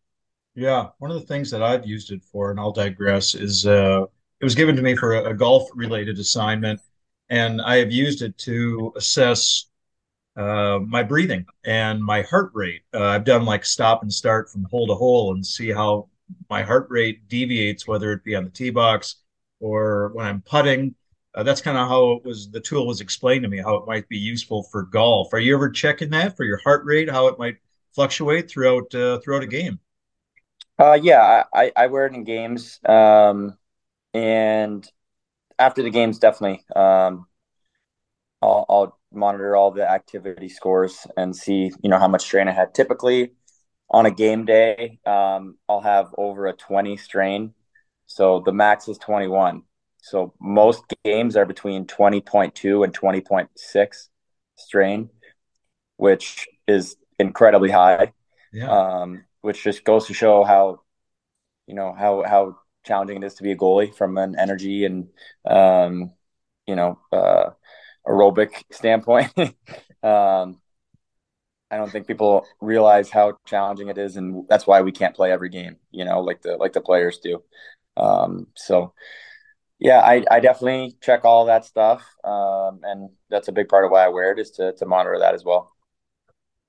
Yeah, 0.54 0.88
one 0.98 1.10
of 1.10 1.20
the 1.20 1.26
things 1.26 1.50
that 1.50 1.62
I've 1.62 1.86
used 1.86 2.10
it 2.10 2.22
for, 2.24 2.50
and 2.50 2.58
I'll 2.58 2.72
digress, 2.72 3.34
is 3.34 3.66
uh, 3.66 4.04
it 4.40 4.44
was 4.44 4.54
given 4.54 4.76
to 4.76 4.82
me 4.82 4.96
for 4.96 5.14
a, 5.14 5.30
a 5.30 5.34
golf 5.34 5.68
related 5.74 6.18
assignment, 6.18 6.80
and 7.28 7.62
I 7.62 7.76
have 7.76 7.92
used 7.92 8.22
it 8.22 8.36
to 8.38 8.92
assess 8.96 9.66
uh, 10.36 10.78
my 10.86 11.02
breathing 11.02 11.44
and 11.64 12.02
my 12.02 12.22
heart 12.22 12.50
rate. 12.54 12.82
Uh, 12.94 13.04
I've 13.04 13.24
done 13.24 13.44
like 13.44 13.64
stop 13.64 14.02
and 14.02 14.12
start 14.12 14.50
from 14.50 14.64
hole 14.64 14.86
to 14.86 14.94
hole 14.94 15.34
and 15.34 15.44
see 15.44 15.70
how 15.70 16.08
my 16.48 16.62
heart 16.62 16.86
rate 16.90 17.28
deviates, 17.28 17.86
whether 17.86 18.12
it 18.12 18.24
be 18.24 18.34
on 18.34 18.44
the 18.44 18.50
tee 18.50 18.70
box 18.70 19.16
or 19.60 20.10
when 20.14 20.26
I'm 20.26 20.42
putting. 20.42 20.94
Uh, 21.34 21.42
that's 21.42 21.60
kind 21.60 21.78
of 21.78 21.88
how 21.88 22.12
it 22.12 22.24
was. 22.24 22.50
The 22.50 22.60
tool 22.60 22.86
was 22.86 23.00
explained 23.00 23.42
to 23.44 23.48
me 23.48 23.58
how 23.58 23.76
it 23.76 23.86
might 23.86 24.08
be 24.08 24.18
useful 24.18 24.64
for 24.64 24.82
golf. 24.82 25.32
Are 25.32 25.38
you 25.38 25.54
ever 25.54 25.70
checking 25.70 26.10
that 26.10 26.36
for 26.36 26.44
your 26.44 26.58
heart 26.58 26.84
rate, 26.84 27.10
how 27.10 27.28
it 27.28 27.38
might 27.38 27.56
fluctuate 27.94 28.50
throughout 28.50 28.94
uh, 28.94 29.18
throughout 29.20 29.42
a 29.42 29.46
game? 29.46 29.78
Uh, 30.78 30.98
yeah, 31.00 31.44
I, 31.52 31.72
I 31.76 31.86
wear 31.88 32.06
it 32.06 32.14
in 32.14 32.24
games, 32.24 32.80
um, 32.86 33.58
and 34.14 34.90
after 35.58 35.82
the 35.82 35.90
games, 35.90 36.18
definitely. 36.18 36.64
Um, 36.74 37.26
I'll, 38.42 38.64
I'll 38.68 38.98
monitor 39.12 39.56
all 39.56 39.70
the 39.70 39.88
activity 39.88 40.48
scores 40.48 41.06
and 41.16 41.34
see, 41.34 41.70
you 41.82 41.90
know, 41.90 41.98
how 41.98 42.08
much 42.08 42.22
strain 42.22 42.48
I 42.48 42.52
had. 42.52 42.74
Typically, 42.74 43.32
on 43.90 44.06
a 44.06 44.10
game 44.10 44.44
day, 44.44 45.00
um, 45.04 45.58
I'll 45.68 45.80
have 45.80 46.14
over 46.16 46.46
a 46.46 46.52
20 46.52 46.96
strain. 46.96 47.54
So 48.06 48.42
the 48.44 48.52
max 48.52 48.88
is 48.88 48.98
21. 48.98 49.62
So 50.02 50.32
most 50.40 50.84
games 51.04 51.36
are 51.36 51.44
between 51.44 51.86
20.2 51.86 52.84
and 52.84 52.94
20.6 52.94 54.08
strain, 54.56 55.10
which 55.96 56.48
is 56.66 56.96
incredibly 57.20 57.70
high. 57.70 58.12
Yeah. 58.52 58.70
Um, 58.70 59.24
which 59.42 59.62
just 59.62 59.84
goes 59.84 60.06
to 60.06 60.14
show 60.14 60.44
how, 60.44 60.80
you 61.66 61.74
know, 61.74 61.94
how, 61.96 62.24
how 62.26 62.58
challenging 62.84 63.16
it 63.18 63.24
is 63.24 63.34
to 63.34 63.42
be 63.42 63.52
a 63.52 63.56
goalie 63.56 63.94
from 63.94 64.18
an 64.18 64.36
energy 64.38 64.84
and, 64.84 65.08
um, 65.46 66.12
you 66.66 66.76
know, 66.76 66.98
uh, 67.12 67.50
aerobic 68.06 68.50
standpoint. 68.70 69.32
um, 70.02 70.60
I 71.70 71.76
don't 71.76 71.90
think 71.90 72.06
people 72.06 72.46
realize 72.60 73.10
how 73.10 73.38
challenging 73.46 73.88
it 73.88 73.98
is, 73.98 74.16
and 74.16 74.46
that's 74.48 74.66
why 74.66 74.80
we 74.82 74.90
can't 74.92 75.14
play 75.14 75.30
every 75.30 75.48
game. 75.48 75.76
You 75.92 76.04
know, 76.04 76.20
like 76.20 76.42
the 76.42 76.56
like 76.56 76.72
the 76.72 76.80
players 76.80 77.18
do. 77.18 77.42
Um, 77.96 78.48
so, 78.56 78.92
yeah, 79.78 80.00
I, 80.00 80.24
I 80.30 80.40
definitely 80.40 80.96
check 81.00 81.24
all 81.24 81.46
that 81.46 81.64
stuff, 81.64 82.04
um, 82.24 82.80
and 82.82 83.10
that's 83.28 83.48
a 83.48 83.52
big 83.52 83.68
part 83.68 83.84
of 83.84 83.92
why 83.92 84.04
I 84.04 84.08
wear 84.08 84.32
it 84.32 84.40
is 84.40 84.50
to 84.52 84.72
to 84.72 84.86
monitor 84.86 85.18
that 85.20 85.34
as 85.34 85.44
well. 85.44 85.72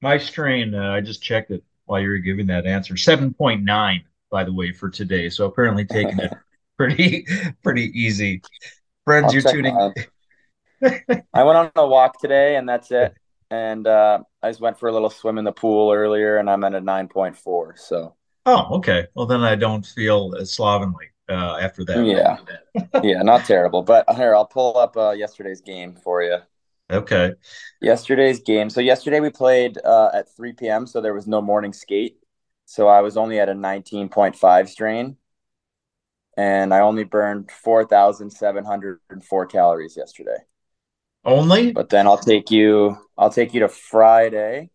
My 0.02 0.18
strain, 0.18 0.74
uh, 0.74 0.92
I 0.92 1.02
just 1.02 1.22
checked 1.22 1.52
it 1.52 1.64
while 1.86 2.00
you 2.00 2.10
were 2.10 2.18
giving 2.18 2.48
that 2.48 2.66
answer. 2.66 2.98
Seven 2.98 3.34
point 3.34 3.64
nine, 3.64 4.04
by 4.30 4.44
the 4.44 4.54
way, 4.54 4.72
for 4.72 4.90
today. 4.90 5.30
So 5.30 5.46
apparently 5.46 5.86
taking 5.86 6.20
it 6.20 6.34
pretty 6.78 7.26
pretty 7.64 7.92
easy. 8.00 8.42
Friends, 9.06 9.28
I'll 9.28 9.34
you're 9.34 9.52
tuning. 9.52 9.94
I 11.34 11.44
went 11.44 11.58
on 11.58 11.72
a 11.76 11.88
walk 11.88 12.20
today, 12.20 12.56
and 12.56 12.68
that's 12.68 12.92
it 12.92 13.16
and 13.52 13.86
uh, 13.86 14.20
I 14.42 14.50
just 14.50 14.62
went 14.62 14.80
for 14.80 14.90
a 14.90 14.94
little 14.94 15.10
swim 15.10 15.38
in 15.38 15.44
the 15.44 15.52
pool 15.52 15.92
earlier, 15.92 16.38
and 16.38 16.50
I'm 16.50 16.64
at 16.64 16.74
a 16.74 16.82
nine 16.82 17.08
point 17.08 17.38
four. 17.38 17.76
So. 17.78 18.16
Oh, 18.48 18.78
okay. 18.78 19.06
Well, 19.14 19.28
then 19.28 19.42
I 19.42 19.54
don't 19.54 19.86
feel 19.86 20.34
as 20.40 20.54
slovenly 20.54 21.08
uh, 21.30 21.60
after 21.62 21.86
that. 21.86 22.04
Yeah, 22.04 22.38
yeah, 23.04 23.22
not 23.22 23.46
terrible. 23.46 23.84
But 23.84 24.06
here, 24.16 24.34
I'll 24.34 24.48
pull 24.48 24.78
up 24.78 24.98
uh, 24.98 25.12
yesterday's 25.12 25.62
game 25.62 25.96
for 25.96 26.24
you. 26.24 26.38
Okay. 26.91 27.34
Yesterday's 27.82 28.41
game. 28.41 28.69
So 28.69 28.82
yesterday 28.82 29.19
we 29.21 29.30
played 29.30 29.77
uh, 29.84 30.10
at 30.13 30.36
3 30.36 30.54
p.m. 30.54 30.86
So 30.86 30.99
there 30.99 31.13
was 31.13 31.27
no 31.27 31.41
morning 31.41 31.73
skate. 31.73 32.17
So 32.65 32.88
I 32.88 33.01
was 33.01 33.17
only 33.17 33.39
at 33.39 33.49
a 33.49 33.54
19.5 33.54 34.69
strain, 34.69 35.17
and 36.38 36.73
I 36.73 36.80
only 36.80 37.04
burned 37.04 37.51
4,704 37.51 39.45
calories 39.47 39.97
yesterday. 39.97 40.38
Only? 41.23 41.71
But 41.71 41.89
then 41.89 42.08
I'll 42.08 42.17
take 42.17 42.49
you 42.49 42.97
I'll 43.17 43.30
take 43.30 43.54
you 43.54 43.62
to 43.62 43.69
Friday. 43.69 44.69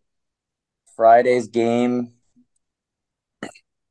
Friday's 0.94 1.48
game. 1.48 2.12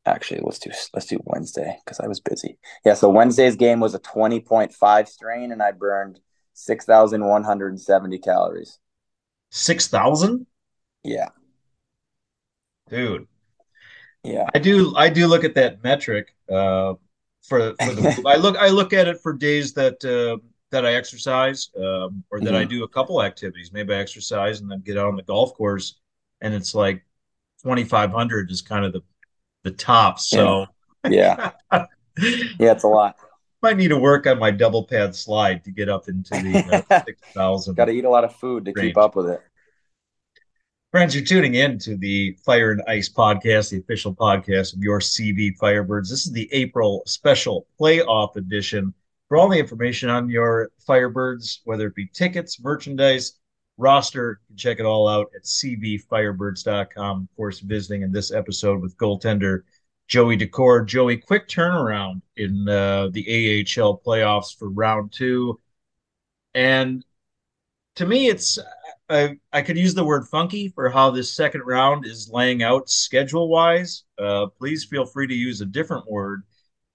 Actually, 0.05 0.41
let's 0.43 0.59
do 0.59 0.71
let's 0.93 1.07
do 1.07 1.19
Wednesday 1.25 1.77
because 1.83 1.99
I 1.99 2.07
was 2.07 2.19
busy. 2.19 2.57
Yeah, 2.85 2.93
so 2.93 3.09
Wednesday's 3.09 3.55
game 3.55 3.79
was 3.79 3.95
a 3.95 3.99
20.5 3.99 5.07
strain 5.07 5.51
and 5.51 5.61
I 5.61 5.71
burned 5.71 6.19
6,170 6.55 8.17
calories. 8.19 8.79
6,000? 9.51 10.47
Yeah. 11.03 11.29
Dude. 12.89 13.27
Yeah. 14.23 14.47
I 14.55 14.59
do 14.59 14.95
I 14.95 15.09
do 15.09 15.27
look 15.27 15.43
at 15.43 15.53
that 15.55 15.83
metric 15.83 16.33
uh 16.49 16.95
for, 17.43 17.75
for 17.75 17.93
the 17.93 18.23
I 18.27 18.37
look 18.37 18.57
I 18.57 18.69
look 18.69 18.93
at 18.93 19.07
it 19.07 19.21
for 19.21 19.33
days 19.33 19.73
that 19.73 20.03
uh 20.03 20.41
that 20.71 20.85
I 20.85 20.95
exercise 20.95 21.69
um, 21.77 22.23
or 22.31 22.39
that 22.39 22.47
mm-hmm. 22.47 22.55
I 22.55 22.65
do 22.65 22.83
a 22.83 22.87
couple 22.87 23.21
activities. 23.21 23.71
Maybe 23.71 23.93
I 23.93 23.97
exercise 23.97 24.61
and 24.61 24.69
then 24.69 24.81
get 24.81 24.97
out 24.97 25.07
on 25.07 25.15
the 25.15 25.23
golf 25.23 25.53
course, 25.55 25.99
and 26.41 26.53
it's 26.53 26.75
like 26.75 27.05
2,500 27.63 28.51
is 28.51 28.61
kind 28.61 28.83
of 28.83 28.91
the 28.91 29.01
the 29.63 29.71
top. 29.71 30.19
So 30.19 30.65
yeah, 31.07 31.51
yeah, 31.71 31.85
yeah 32.59 32.71
it's 32.71 32.83
a 32.83 32.87
lot. 32.87 33.15
Might 33.65 33.78
need 33.78 33.88
to 33.88 33.97
work 33.97 34.28
on 34.28 34.38
my 34.38 34.51
double 34.51 34.84
pad 34.84 35.15
slide 35.15 35.63
to 35.63 35.71
get 35.71 35.89
up 35.89 36.08
into 36.08 36.30
the 36.30 36.86
uh, 36.91 37.04
6,000. 37.08 37.73
Got 37.73 37.86
to 37.86 37.93
eat 37.93 38.06
a 38.06 38.10
lot 38.12 38.23
of 38.23 38.36
food 38.36 38.65
to 38.65 38.71
range. 38.75 38.89
keep 38.89 38.97
up 38.97 39.15
with 39.15 39.28
it. 39.28 39.41
Friends, 40.91 41.15
you're 41.15 41.25
tuning 41.25 41.56
in 41.56 41.80
to 41.80 41.97
the 41.97 42.38
Fire 42.45 42.73
and 42.73 42.84
Ice 42.88 43.10
podcast, 43.10 43.71
the 43.71 43.80
official 43.80 44.13
podcast 44.13 44.75
of 44.75 44.84
your 44.84 44.99
CV 44.99 45.58
Firebirds. 45.58 46.10
This 46.10 46.28
is 46.28 46.32
the 46.32 46.47
April 46.51 47.01
special 47.08 47.65
playoff 47.82 48.36
edition 48.36 48.93
for 49.30 49.38
all 49.38 49.49
the 49.49 49.58
information 49.58 50.12
on 50.12 50.30
your 50.30 50.69
Firebirds, 50.88 51.62
whether 51.63 51.88
it 51.88 51.95
be 51.95 52.06
tickets, 52.06 52.62
merchandise, 52.62 53.39
roster, 53.78 54.41
you 54.43 54.47
can 54.49 54.58
check 54.58 54.80
it 54.80 54.86
all 54.86 55.08
out 55.08 55.32
at 55.36 55.43
cvfirebirds.com. 55.43 57.28
Of 57.32 57.36
course, 57.36 57.62
visiting 57.62 58.04
in 58.04 58.12
this 58.12 58.32
episode 58.32 58.80
with 58.80 58.95
goaltender 58.97 59.62
Joey 60.07 60.37
Daccord. 60.37 60.87
Joey, 60.87 61.17
quick 61.17 61.47
turnaround 61.47 62.21
in 62.37 62.67
uh, 62.69 63.09
the 63.11 63.25
AHL 63.61 64.01
playoffs 64.05 64.57
for 64.57 64.69
round 64.69 65.11
two. 65.11 65.59
And 66.53 67.03
to 67.95 68.05
me, 68.05 68.27
it's 68.27 68.59
I, 69.09 69.37
I 69.51 69.61
could 69.61 69.77
use 69.77 69.93
the 69.93 70.05
word 70.05 70.27
funky 70.27 70.69
for 70.69 70.89
how 70.89 71.11
this 71.11 71.33
second 71.33 71.61
round 71.61 72.05
is 72.05 72.29
laying 72.31 72.63
out 72.63 72.89
schedule 72.89 73.49
wise. 73.49 74.03
Uh, 74.17 74.47
please 74.47 74.85
feel 74.85 75.05
free 75.05 75.27
to 75.27 75.33
use 75.33 75.61
a 75.61 75.65
different 75.65 76.09
word 76.09 76.43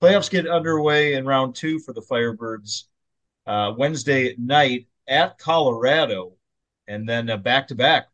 Playoffs 0.00 0.30
get 0.30 0.48
underway 0.48 1.14
in 1.14 1.26
round 1.26 1.54
two 1.54 1.78
for 1.78 1.92
the 1.92 2.00
Firebirds 2.00 2.84
uh, 3.46 3.74
Wednesday 3.76 4.34
night 4.38 4.86
at 5.06 5.38
Colorado, 5.38 6.32
and 6.88 7.06
then 7.06 7.26
back 7.42 7.68
to 7.68 7.74
back 7.74 8.08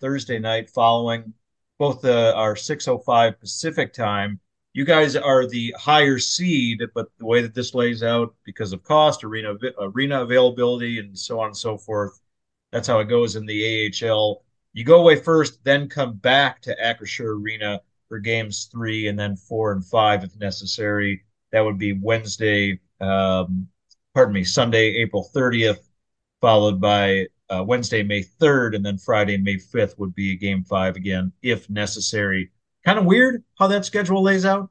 Thursday 0.00 0.38
night 0.38 0.70
following 0.70 1.34
both 1.78 2.04
uh, 2.04 2.32
our 2.36 2.54
6:05 2.54 3.38
Pacific 3.40 3.92
time. 3.92 4.40
You 4.74 4.84
guys 4.84 5.16
are 5.16 5.46
the 5.46 5.74
higher 5.78 6.18
seed, 6.18 6.82
but 6.94 7.06
the 7.18 7.26
way 7.26 7.42
that 7.42 7.54
this 7.54 7.74
lays 7.74 8.02
out, 8.02 8.34
because 8.44 8.72
of 8.72 8.82
cost, 8.84 9.24
arena 9.24 9.54
arena 9.80 10.22
availability, 10.22 10.98
and 10.98 11.18
so 11.18 11.40
on 11.40 11.48
and 11.48 11.56
so 11.56 11.76
forth, 11.78 12.20
that's 12.72 12.88
how 12.88 13.00
it 13.00 13.08
goes 13.08 13.36
in 13.36 13.46
the 13.46 13.90
AHL. 14.02 14.44
You 14.72 14.84
go 14.84 15.00
away 15.00 15.16
first, 15.16 15.64
then 15.64 15.88
come 15.88 16.14
back 16.14 16.60
to 16.62 16.76
Acrisure 16.76 17.40
Arena 17.40 17.80
for 18.08 18.18
games 18.18 18.68
three 18.70 19.08
and 19.08 19.18
then 19.18 19.36
four 19.36 19.72
and 19.72 19.84
five 19.84 20.24
if 20.24 20.36
necessary. 20.36 21.24
That 21.52 21.64
would 21.64 21.78
be 21.78 21.94
Wednesday, 21.94 22.80
um, 23.00 23.68
pardon 24.14 24.34
me, 24.34 24.44
Sunday, 24.44 24.96
April 24.96 25.28
30th, 25.34 25.88
followed 26.40 26.80
by 26.80 27.26
uh, 27.50 27.64
Wednesday, 27.66 28.02
May 28.02 28.22
3rd, 28.22 28.76
and 28.76 28.84
then 28.84 28.98
Friday, 28.98 29.36
May 29.36 29.56
5th 29.56 29.98
would 29.98 30.14
be 30.14 30.32
a 30.32 30.36
game 30.36 30.64
five 30.64 30.96
again 30.96 31.32
if 31.42 31.68
necessary. 31.70 32.50
Kind 32.84 32.98
of 32.98 33.04
weird 33.04 33.44
how 33.58 33.66
that 33.68 33.84
schedule 33.84 34.22
lays 34.22 34.44
out. 34.44 34.70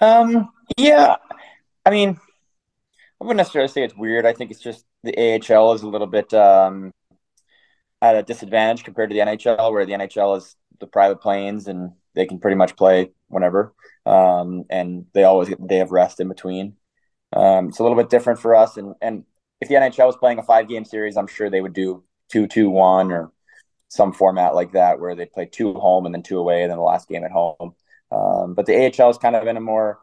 Um, 0.00 0.50
yeah, 0.76 1.16
I 1.84 1.90
mean, 1.90 2.18
I 3.20 3.24
wouldn't 3.24 3.38
necessarily 3.38 3.68
say 3.68 3.82
it's 3.82 3.96
weird. 3.96 4.26
I 4.26 4.32
think 4.32 4.50
it's 4.50 4.60
just 4.60 4.84
the 5.02 5.16
AHL 5.16 5.72
is 5.72 5.82
a 5.82 5.88
little 5.88 6.06
bit 6.06 6.32
um, 6.34 6.92
at 8.00 8.16
a 8.16 8.22
disadvantage 8.22 8.84
compared 8.84 9.10
to 9.10 9.14
the 9.14 9.20
NHL, 9.20 9.72
where 9.72 9.86
the 9.86 9.92
NHL 9.92 10.38
is 10.38 10.54
the 10.80 10.86
private 10.86 11.20
planes 11.20 11.66
and 11.66 11.92
they 12.14 12.26
can 12.26 12.38
pretty 12.38 12.56
much 12.56 12.76
play 12.76 13.10
whenever, 13.28 13.74
um, 14.06 14.64
and 14.70 15.06
they 15.14 15.24
always 15.24 15.48
get 15.48 15.60
the 15.60 15.66
day 15.66 15.80
of 15.80 15.90
rest 15.90 16.20
in 16.20 16.28
between. 16.28 16.76
Um, 17.32 17.68
it's 17.68 17.78
a 17.78 17.82
little 17.82 17.98
bit 17.98 18.10
different 18.10 18.40
for 18.40 18.54
us, 18.54 18.76
and 18.76 18.94
and 19.00 19.24
if 19.60 19.68
the 19.68 19.74
NHL 19.74 20.06
was 20.06 20.16
playing 20.16 20.38
a 20.38 20.42
five 20.42 20.68
game 20.68 20.84
series, 20.84 21.16
I'm 21.16 21.26
sure 21.26 21.50
they 21.50 21.60
would 21.60 21.72
do 21.72 22.04
two 22.30 22.46
two 22.46 22.70
one 22.70 23.12
or 23.12 23.32
some 23.88 24.12
format 24.12 24.54
like 24.54 24.72
that 24.72 25.00
where 25.00 25.14
they 25.14 25.26
play 25.26 25.46
two 25.46 25.74
home 25.74 26.06
and 26.06 26.14
then 26.14 26.22
two 26.22 26.38
away, 26.38 26.62
and 26.62 26.70
then 26.70 26.78
the 26.78 26.84
last 26.84 27.08
game 27.08 27.24
at 27.24 27.30
home. 27.30 27.74
Um, 28.10 28.54
but 28.54 28.66
the 28.66 28.76
AHL 28.76 29.10
is 29.10 29.18
kind 29.18 29.36
of 29.36 29.46
in 29.46 29.56
a 29.56 29.60
more 29.60 29.98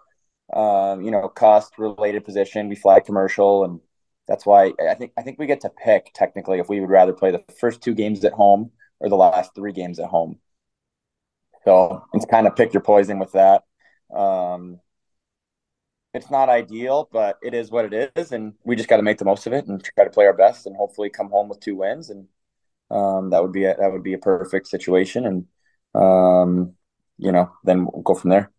um, 0.54 1.02
you 1.02 1.12
know 1.12 1.28
cost 1.28 1.78
related 1.78 2.26
position. 2.26 2.70
We 2.70 2.76
fly 2.76 3.00
commercial, 3.00 3.64
and 3.64 3.80
that's 4.28 4.46
why 4.46 4.74
I 4.80 4.96
think 4.96 5.14
I 5.18 5.22
think 5.22 5.40
we 5.40 5.48
get 5.48 5.62
to 5.62 5.70
pick 5.70 6.12
technically 6.14 6.60
if 6.60 6.70
we 6.70 6.80
would 6.80 6.90
rather 6.90 7.14
play 7.14 7.32
the 7.32 7.44
first 7.60 7.82
two 7.82 7.94
games 7.94 8.24
at 8.26 8.34
home 8.34 8.72
or 9.00 9.10
the 9.10 9.16
last 9.16 9.56
three 9.56 9.74
games 9.74 10.00
at 10.00 10.08
home. 10.08 10.40
So 11.64 12.04
it's 12.14 12.26
kind 12.26 12.48
of 12.48 12.56
pick 12.56 12.74
your 12.74 12.84
poison 12.84 13.20
with 13.20 13.32
that. 13.34 13.64
Um, 14.16 14.80
it's 16.16 16.32
not 16.32 16.50
ideal, 16.50 17.10
but 17.12 17.38
it 17.42 17.54
is 17.54 17.72
what 17.72 17.92
it 17.92 18.12
is, 18.16 18.32
and 18.32 18.54
we 18.64 18.76
just 18.76 18.90
got 18.90 18.98
to 18.98 19.04
make 19.04 19.18
the 19.18 19.26
most 19.26 19.48
of 19.48 19.54
it 19.54 19.68
and 19.68 19.84
try 19.84 20.04
to 20.04 20.10
play 20.10 20.26
our 20.26 20.34
best, 20.34 20.66
and 20.66 20.76
hopefully 20.76 21.10
come 21.10 21.30
home 21.30 21.50
with 21.50 21.60
two 21.60 21.76
wins, 21.76 22.10
and 22.10 22.28
um, 22.90 23.30
that 23.32 23.42
would 23.42 23.52
be 23.52 23.66
a, 23.66 23.76
that 23.76 23.92
would 23.92 24.04
be 24.04 24.14
a 24.14 24.18
perfect 24.18 24.68
situation, 24.68 25.26
and 25.26 25.46
um, 26.02 26.74
you 27.18 27.32
know, 27.32 27.52
then 27.64 27.86
we'll 27.86 28.04
go 28.04 28.16
from 28.16 28.30
there. 28.30 28.52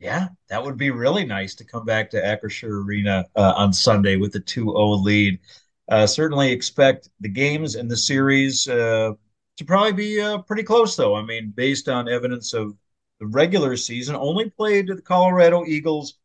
Yeah, 0.00 0.28
that 0.48 0.62
would 0.62 0.76
be 0.76 0.90
really 0.90 1.24
nice 1.24 1.54
to 1.56 1.64
come 1.64 1.84
back 1.84 2.10
to 2.10 2.20
Acrisure 2.20 2.84
Arena 2.84 3.24
uh, 3.36 3.54
on 3.56 3.72
Sunday 3.72 4.16
with 4.16 4.34
a 4.34 4.40
2-0 4.40 5.02
lead. 5.02 5.38
Uh, 5.88 6.06
certainly 6.06 6.50
expect 6.50 7.08
the 7.20 7.28
games 7.28 7.74
in 7.74 7.88
the 7.88 7.96
series 7.96 8.68
uh, 8.68 9.12
to 9.56 9.64
probably 9.64 9.92
be 9.92 10.20
uh, 10.20 10.38
pretty 10.42 10.62
close, 10.62 10.96
though. 10.96 11.14
I 11.14 11.22
mean, 11.22 11.52
based 11.54 11.88
on 11.88 12.08
evidence 12.08 12.52
of 12.52 12.76
the 13.20 13.26
regular 13.26 13.76
season, 13.76 14.16
only 14.16 14.50
played 14.50 14.88
to 14.88 14.94
the 14.94 15.02
Colorado 15.02 15.64
Eagles 15.64 16.18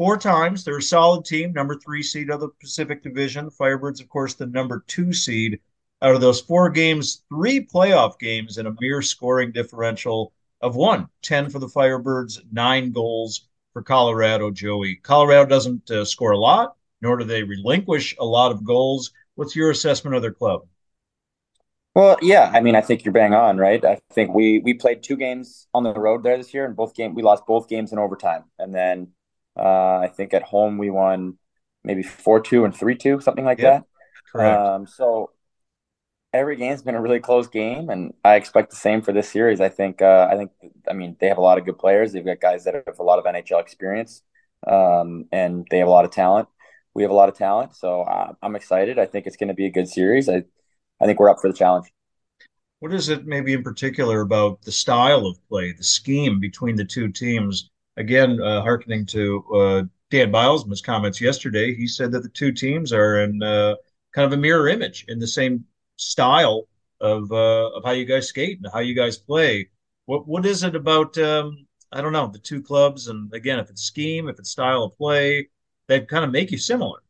four 0.00 0.16
times. 0.16 0.64
They're 0.64 0.78
a 0.78 0.82
solid 0.82 1.26
team, 1.26 1.52
number 1.52 1.74
three 1.74 2.02
seed 2.02 2.30
of 2.30 2.40
the 2.40 2.48
Pacific 2.58 3.02
Division. 3.02 3.44
The 3.44 3.50
Firebirds, 3.50 4.00
of 4.00 4.08
course, 4.08 4.32
the 4.32 4.46
number 4.46 4.82
two 4.86 5.12
seed. 5.12 5.60
Out 6.00 6.14
of 6.14 6.22
those 6.22 6.40
four 6.40 6.70
games, 6.70 7.22
three 7.28 7.66
playoff 7.66 8.18
games 8.18 8.56
and 8.56 8.66
a 8.66 8.74
mere 8.80 9.02
scoring 9.02 9.52
differential 9.52 10.32
of 10.62 10.74
one 10.74 11.06
10 11.20 11.50
for 11.50 11.58
the 11.58 11.68
Firebirds, 11.68 12.40
nine 12.50 12.92
goals 12.92 13.50
for 13.74 13.82
Colorado, 13.82 14.50
Joey. 14.50 14.96
Colorado 14.96 15.44
doesn't 15.44 15.90
uh, 15.90 16.06
score 16.06 16.32
a 16.32 16.38
lot, 16.38 16.76
nor 17.02 17.18
do 17.18 17.24
they 17.24 17.42
relinquish 17.42 18.16
a 18.18 18.24
lot 18.24 18.52
of 18.52 18.64
goals. 18.64 19.12
What's 19.34 19.54
your 19.54 19.68
assessment 19.68 20.16
of 20.16 20.22
their 20.22 20.32
club? 20.32 20.62
Well, 21.94 22.16
yeah, 22.22 22.50
I 22.54 22.60
mean, 22.60 22.74
I 22.74 22.80
think 22.80 23.04
you're 23.04 23.12
bang 23.12 23.34
on, 23.34 23.58
right? 23.58 23.84
I 23.84 24.00
think 24.14 24.32
we 24.32 24.60
we 24.60 24.72
played 24.72 25.02
two 25.02 25.18
games 25.18 25.66
on 25.74 25.82
the 25.82 25.92
road 25.92 26.22
there 26.22 26.38
this 26.38 26.54
year, 26.54 26.64
and 26.64 26.74
both 26.74 26.94
game 26.94 27.14
we 27.14 27.22
lost 27.22 27.44
both 27.44 27.68
games 27.68 27.92
in 27.92 27.98
overtime, 27.98 28.44
and 28.58 28.74
then 28.74 29.08
uh, 29.60 29.98
I 29.98 30.08
think 30.08 30.32
at 30.34 30.42
home 30.42 30.78
we 30.78 30.90
won 30.90 31.36
maybe 31.84 32.02
four 32.02 32.40
two 32.40 32.64
and 32.64 32.74
three 32.74 32.96
two, 32.96 33.20
something 33.20 33.44
like 33.44 33.58
that. 33.58 33.84
Correct. 34.32 34.58
Um, 34.58 34.86
so 34.86 35.30
every 36.32 36.56
game's 36.56 36.82
been 36.82 36.94
a 36.94 37.00
really 37.00 37.20
close 37.20 37.48
game, 37.48 37.90
and 37.90 38.14
I 38.24 38.36
expect 38.36 38.70
the 38.70 38.76
same 38.76 39.02
for 39.02 39.12
this 39.12 39.30
series. 39.30 39.60
I 39.60 39.68
think. 39.68 40.02
Uh, 40.02 40.28
I 40.30 40.36
think. 40.36 40.50
I 40.88 40.92
mean, 40.92 41.16
they 41.20 41.28
have 41.28 41.38
a 41.38 41.42
lot 41.42 41.58
of 41.58 41.64
good 41.64 41.78
players. 41.78 42.12
They've 42.12 42.24
got 42.24 42.40
guys 42.40 42.64
that 42.64 42.74
have 42.74 42.98
a 42.98 43.02
lot 43.02 43.18
of 43.18 43.24
NHL 43.24 43.60
experience, 43.60 44.22
um, 44.66 45.26
and 45.32 45.66
they 45.70 45.78
have 45.78 45.88
a 45.88 45.92
lot 45.92 46.04
of 46.04 46.10
talent. 46.10 46.48
We 46.94 47.02
have 47.02 47.12
a 47.12 47.14
lot 47.14 47.28
of 47.28 47.36
talent, 47.36 47.76
so 47.76 48.02
uh, 48.02 48.32
I'm 48.42 48.56
excited. 48.56 48.98
I 48.98 49.06
think 49.06 49.26
it's 49.26 49.36
going 49.36 49.48
to 49.48 49.54
be 49.54 49.66
a 49.66 49.70
good 49.70 49.88
series. 49.88 50.28
I, 50.28 50.44
I 51.00 51.06
think 51.06 51.20
we're 51.20 51.30
up 51.30 51.38
for 51.40 51.48
the 51.48 51.56
challenge. 51.56 51.86
What 52.80 52.92
is 52.92 53.08
it, 53.10 53.26
maybe 53.26 53.52
in 53.52 53.62
particular, 53.62 54.22
about 54.22 54.62
the 54.62 54.72
style 54.72 55.26
of 55.26 55.38
play, 55.48 55.72
the 55.72 55.84
scheme 55.84 56.40
between 56.40 56.76
the 56.76 56.84
two 56.84 57.08
teams? 57.08 57.70
Again, 57.96 58.40
uh, 58.40 58.62
harkening 58.62 59.06
to 59.06 59.44
uh, 59.54 59.82
Dan 60.10 60.32
Bylsma's 60.32 60.80
comments 60.80 61.20
yesterday, 61.20 61.74
he 61.74 61.86
said 61.86 62.12
that 62.12 62.22
the 62.22 62.28
two 62.28 62.52
teams 62.52 62.92
are 62.92 63.22
in 63.22 63.42
uh, 63.42 63.76
kind 64.12 64.26
of 64.26 64.32
a 64.32 64.40
mirror 64.40 64.68
image 64.68 65.04
in 65.08 65.18
the 65.18 65.26
same 65.26 65.64
style 65.96 66.66
of 67.00 67.30
uh, 67.32 67.70
of 67.70 67.84
how 67.84 67.92
you 67.92 68.04
guys 68.04 68.28
skate 68.28 68.58
and 68.62 68.72
how 68.72 68.80
you 68.80 68.94
guys 68.94 69.16
play. 69.16 69.68
What 70.06 70.26
what 70.26 70.46
is 70.46 70.62
it 70.62 70.74
about? 70.74 71.16
Um, 71.18 71.66
I 71.92 72.00
don't 72.00 72.12
know 72.12 72.28
the 72.28 72.38
two 72.38 72.62
clubs, 72.62 73.08
and 73.08 73.32
again, 73.34 73.58
if 73.58 73.70
it's 73.70 73.82
scheme, 73.82 74.28
if 74.28 74.38
it's 74.38 74.50
style 74.50 74.84
of 74.84 74.96
play, 74.96 75.48
they 75.88 76.00
kind 76.00 76.24
of 76.24 76.30
make 76.30 76.50
you 76.50 76.58
similar. 76.58 77.00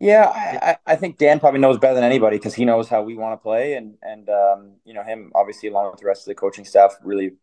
Yeah, 0.00 0.26
I, 0.26 0.76
I 0.84 0.96
think 0.96 1.16
Dan 1.16 1.38
probably 1.38 1.60
knows 1.60 1.78
better 1.78 1.94
than 1.94 2.02
anybody 2.02 2.36
because 2.36 2.54
he 2.54 2.64
knows 2.64 2.88
how 2.88 3.02
we 3.02 3.14
want 3.14 3.38
to 3.38 3.42
play, 3.42 3.74
and 3.74 3.94
and 4.02 4.28
um, 4.28 4.72
you 4.84 4.94
know 4.94 5.04
him 5.04 5.30
obviously 5.34 5.68
along 5.68 5.92
with 5.92 6.00
the 6.00 6.06
rest 6.06 6.22
of 6.22 6.26
the 6.26 6.34
coaching 6.34 6.64
staff. 6.64 6.96
Really, 7.04 7.34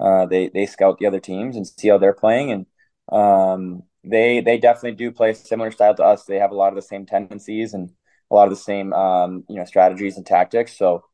uh, 0.00 0.26
they 0.26 0.48
they 0.48 0.66
scout 0.66 0.98
the 0.98 1.06
other 1.06 1.20
teams 1.20 1.56
and 1.56 1.66
see 1.66 1.88
how 1.88 1.98
they're 1.98 2.12
playing, 2.12 2.52
and 2.52 2.66
um, 3.12 3.82
they 4.04 4.40
they 4.40 4.58
definitely 4.58 4.96
do 4.96 5.12
play 5.12 5.30
a 5.30 5.34
similar 5.34 5.70
style 5.70 5.94
to 5.96 6.04
us. 6.04 6.24
They 6.24 6.38
have 6.38 6.52
a 6.52 6.56
lot 6.56 6.68
of 6.70 6.76
the 6.76 6.82
same 6.82 7.06
tendencies, 7.06 7.74
and 7.74 7.90
a 8.30 8.34
lot 8.34 8.44
of 8.44 8.50
the 8.50 8.56
same 8.56 8.92
um, 8.92 9.44
you 9.48 9.56
know 9.56 9.64
strategies 9.64 10.16
and 10.16 10.26
tactics. 10.26 10.76
So 10.76 11.04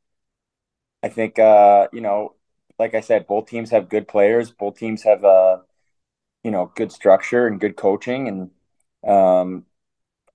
I 1.03 1.09
think 1.09 1.38
uh, 1.38 1.88
you 1.92 2.01
know, 2.01 2.35
like 2.79 2.94
I 2.94 3.01
said, 3.01 3.27
both 3.27 3.47
teams 3.49 3.70
have 3.70 3.88
good 3.88 4.09
players. 4.09 4.51
Both 4.51 4.79
teams 4.79 5.03
have 5.05 5.25
uh, 5.25 5.59
you 6.44 6.51
know 6.51 6.73
good 6.77 6.92
structure 6.92 7.47
and 7.47 7.61
good 7.61 7.77
coaching, 7.77 8.29
and 8.29 8.51
um, 9.11 9.66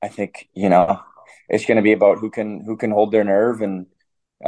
I 0.04 0.10
think 0.10 0.50
you 0.56 0.70
know 0.70 1.02
it's 1.50 1.66
going 1.66 1.78
to 1.78 1.84
be 1.84 1.94
about 1.94 2.20
who 2.20 2.30
can 2.32 2.62
who 2.66 2.78
can 2.78 2.92
hold 2.92 3.12
their 3.12 3.24
nerve 3.26 3.62
and 3.62 3.88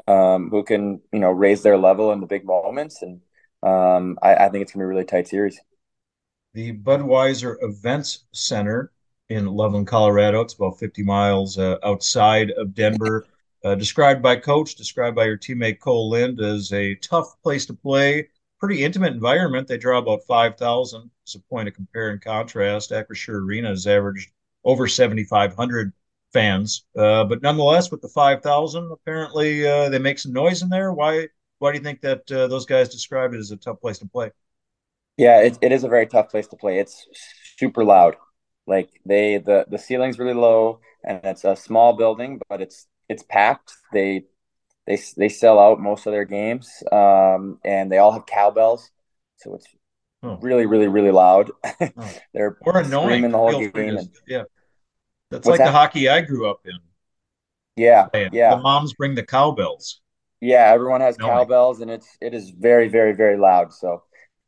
um, 0.08 0.50
who 0.52 0.64
can 0.64 1.02
you 1.14 1.20
know 1.20 1.32
raise 1.32 1.64
their 1.64 1.78
level 1.78 2.12
in 2.14 2.22
the 2.22 2.28
big 2.28 2.46
moments. 2.46 3.02
And 3.02 3.22
um, 3.64 4.18
I, 4.22 4.36
I 4.36 4.50
think 4.50 4.64
it's 4.64 4.74
going 4.74 4.80
to 4.80 4.84
be 4.84 4.84
a 4.84 4.88
really 4.88 5.06
tight 5.06 5.28
series. 5.28 5.60
The 6.54 6.74
Budweiser 6.74 7.58
Events 7.62 8.26
Center 8.34 8.92
in 9.30 9.46
Loveland, 9.46 9.88
Colorado. 9.88 10.42
It's 10.42 10.54
about 10.54 10.80
50 10.80 11.04
miles 11.04 11.58
uh, 11.58 11.78
outside 11.84 12.52
of 12.52 12.74
Denver. 12.74 13.26
Uh, 13.64 13.76
described 13.76 14.24
by 14.24 14.36
coach, 14.36 14.76
described 14.76 15.16
by 15.16 15.26
your 15.26 15.38
teammate 15.38 15.78
Kole 15.78 16.10
Lind 16.10 16.40
as 16.42 16.74
a 16.74 16.96
tough 16.96 17.40
place 17.44 17.66
to 17.68 17.76
play, 17.76 18.28
pretty 18.60 18.84
intimate 18.84 19.14
environment. 19.14 19.68
They 19.68 19.78
draw 19.78 20.00
about 20.00 20.24
5,000. 20.24 21.12
As 21.28 21.36
a 21.36 21.40
point 21.42 21.68
of 21.68 21.76
compare 21.76 22.10
and 22.10 22.20
contrast, 22.20 22.90
Acrisure 22.90 23.42
Arena 23.42 23.70
has 23.70 23.86
averaged 23.86 24.32
over 24.64 24.88
7,500 24.88 25.94
fans. 26.34 26.86
Uh, 26.98 27.24
but 27.24 27.42
nonetheless, 27.42 27.92
with 27.92 28.02
the 28.02 28.08
5,000, 28.08 28.92
apparently 28.92 29.68
uh, 29.68 29.90
they 29.90 30.00
make 30.00 30.18
some 30.18 30.34
noise 30.34 30.64
in 30.64 30.70
there. 30.70 30.92
Why? 30.92 31.28
Why 31.62 31.72
do 31.72 31.78
you 31.78 31.84
think 31.84 32.02
that 32.02 32.32
uh, 32.32 32.48
those 32.48 32.66
guys 32.66 32.90
describe 32.90 33.36
it 33.36 33.38
as 33.38 33.52
a 33.52 33.56
tough 33.56 33.80
place 33.80 34.00
to 34.00 34.08
play? 34.08 34.32
Yeah, 35.16 35.42
it, 35.42 35.60
it 35.62 35.72
is 35.72 35.84
a 35.84 35.90
very 35.90 36.08
tough 36.08 36.32
place 36.32 36.48
to 36.48 36.56
play. 36.56 36.80
It's 36.80 37.06
super 37.60 37.84
loud. 37.84 38.16
Like 38.66 38.90
they 39.06 39.38
the 39.38 39.68
the 39.70 39.78
ceiling's 39.78 40.18
really 40.18 40.34
low 40.34 40.80
and 41.04 41.20
it's 41.24 41.44
a 41.44 41.56
small 41.56 41.94
building, 41.94 42.42
but 42.50 42.62
it's 42.62 42.88
it's 43.10 43.22
packed. 43.22 43.74
They 43.94 44.24
they 44.88 44.98
they 45.18 45.30
sell 45.30 45.60
out 45.60 45.80
most 45.80 46.08
of 46.08 46.14
their 46.14 46.26
games, 46.26 46.68
um, 46.92 47.60
and 47.64 47.92
they 47.92 48.00
all 48.00 48.12
have 48.12 48.26
cowbells, 48.26 48.90
so 49.36 49.54
it's 49.54 49.68
oh. 50.24 50.40
really 50.42 50.66
really 50.66 50.88
really 50.88 51.12
loud. 51.12 51.52
Oh. 51.64 52.12
They're 52.34 52.58
or 52.62 52.80
annoying 52.80 53.30
the 53.30 53.38
whole 53.38 53.52
game. 53.52 53.98
And, 53.98 54.10
yeah, 54.28 54.44
that's 55.30 55.46
like 55.46 55.60
that? 55.60 55.66
the 55.66 55.72
hockey 55.72 56.10
I 56.10 56.22
grew 56.22 56.50
up 56.50 56.62
in. 56.66 56.80
Yeah, 57.76 58.08
yeah. 58.32 58.56
The 58.56 58.62
moms 58.62 58.94
bring 58.94 59.14
the 59.14 59.24
cowbells. 59.24 60.02
Yeah, 60.42 60.72
everyone 60.74 61.02
has 61.02 61.16
annoying. 61.18 61.32
cowbells, 61.32 61.82
and 61.82 61.92
it's 61.92 62.18
it 62.20 62.34
is 62.34 62.50
very 62.50 62.90
very 62.90 63.14
very 63.14 63.38
loud. 63.38 63.72
So, 63.72 64.04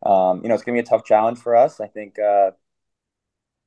um, 0.06 0.42
you 0.44 0.50
know, 0.50 0.56
it's 0.56 0.64
gonna 0.64 0.76
be 0.76 0.82
a 0.82 0.84
tough 0.84 1.06
challenge 1.06 1.40
for 1.40 1.56
us. 1.56 1.80
I 1.80 1.88
think. 1.88 2.20
Uh, 2.20 2.52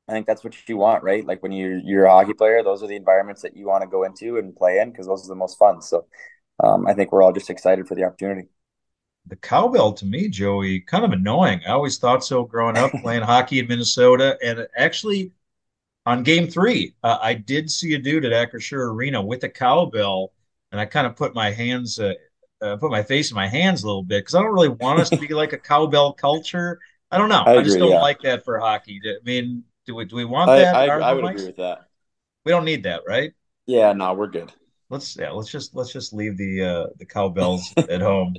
I 0.09 0.13
think 0.13 0.27
that's 0.27 0.45
what 0.45 0.55
you 0.69 0.77
want, 0.77 1.03
right? 1.03 1.27
Like 1.27 1.43
when 1.43 1.51
you 1.51 1.81
you're 1.85 2.05
a 2.05 2.11
hockey 2.11 2.33
player, 2.33 2.63
those 2.63 2.83
are 2.83 2.87
the 2.87 2.95
environments 2.95 3.43
that 3.43 3.57
you 3.57 3.67
want 3.67 3.83
to 3.83 3.89
go 3.89 4.05
into 4.05 4.37
and 4.37 4.55
play 4.55 4.79
in 4.79 4.91
because 4.91 5.07
those 5.07 5.25
are 5.25 5.29
the 5.29 5.35
most 5.35 5.59
fun. 5.59 5.83
So 5.83 6.07
um, 6.63 6.87
I 6.87 6.95
think 6.95 7.11
we're 7.11 7.23
all 7.23 7.33
just 7.33 7.51
excited 7.51 7.89
for 7.89 7.97
the 7.97 8.05
opportunity. 8.05 8.49
The 9.27 9.37
cowbell 9.37 9.93
to 9.95 10.07
me, 10.07 10.29
Joey, 10.29 10.81
kind 10.81 11.05
of 11.05 11.11
annoying. 11.11 11.61
I 11.67 11.73
always 11.73 11.99
thought 11.99 12.25
so 12.25 12.45
growing 12.45 12.77
up 12.77 12.93
playing 13.03 13.23
hockey 13.23 13.59
in 13.59 13.67
Minnesota, 13.67 14.39
and 14.45 14.69
actually 14.77 15.33
on 16.05 16.23
game 16.23 16.47
three, 16.47 16.95
uh, 17.03 17.19
I 17.21 17.35
did 17.35 17.69
see 17.69 17.95
a 17.95 17.99
dude 17.99 18.25
at 18.25 18.33
Acrisure 18.33 18.93
Arena 18.93 19.21
with 19.21 19.43
a 19.43 19.49
cowbell, 19.49 20.33
and 20.77 20.81
I 20.83 20.85
kind 20.85 21.07
of 21.07 21.17
put 21.17 21.35
my 21.35 21.51
hands 21.51 21.99
uh, 21.99 22.13
uh, 22.61 22.77
put 22.77 22.91
my 22.91 23.03
face 23.03 23.31
in 23.31 23.35
my 23.35 23.49
hands 23.49 23.83
a 23.83 23.87
little 23.87 24.03
bit 24.03 24.21
because 24.21 24.35
I 24.35 24.43
don't 24.43 24.53
really 24.53 24.69
want 24.69 25.01
us 25.01 25.09
to 25.09 25.17
be 25.17 25.29
like 25.33 25.55
a 25.55 25.59
cowbell 25.59 26.13
culture. 26.13 26.79
I 27.11 27.17
don't 27.17 27.31
know. 27.31 27.43
I, 27.47 27.55
I 27.55 27.59
I 27.59 27.63
just 27.63 27.79
don't 27.79 27.91
yeah. 27.91 28.01
like 28.01 28.21
that 28.23 28.45
for 28.45 28.59
hockey. 28.59 29.01
I 29.07 29.15
mean, 29.25 29.65
do 29.87 29.95
we 29.95 30.05
do 30.05 30.17
we 30.17 30.27
want 30.27 30.51
I 30.51 30.59
that? 30.59 30.75
I, 30.75 30.87
I 30.87 31.13
would 31.15 31.25
agree 31.25 31.47
with 31.47 31.57
that. 31.57 31.89
We 32.45 32.53
don't 32.53 32.65
need 32.65 32.83
that, 32.83 33.03
right? 33.07 33.33
Yeah, 33.67 33.93
no, 33.93 34.13
we're 34.13 34.27
good. 34.27 34.53
Let's 34.91 35.17
yeah, 35.17 35.31
let's 35.31 35.51
just 35.51 35.75
let's 35.75 35.93
just 35.93 36.13
leave 36.13 36.37
the 36.37 36.63
uh, 36.63 36.87
the 36.99 37.07
cowbells 37.07 37.73
at 37.77 38.03
home. 38.03 38.35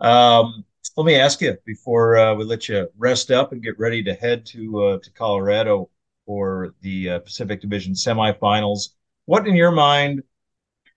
Um, 0.00 0.64
let 0.96 1.04
me 1.04 1.16
ask 1.16 1.40
you 1.40 1.56
before 1.64 2.16
uh, 2.16 2.34
we 2.34 2.44
let 2.44 2.68
you 2.68 2.88
rest 2.96 3.30
up 3.32 3.52
and 3.52 3.62
get 3.62 3.78
ready 3.78 4.02
to 4.04 4.14
head 4.14 4.46
to 4.46 4.84
uh, 4.84 4.98
to 5.02 5.10
Colorado 5.12 5.90
for 6.26 6.74
the 6.80 7.10
uh, 7.10 7.18
Pacific 7.20 7.60
Division 7.60 7.94
semifinals. 7.94 8.90
What 9.24 9.46
in 9.46 9.54
your 9.54 9.70
mind 9.70 10.22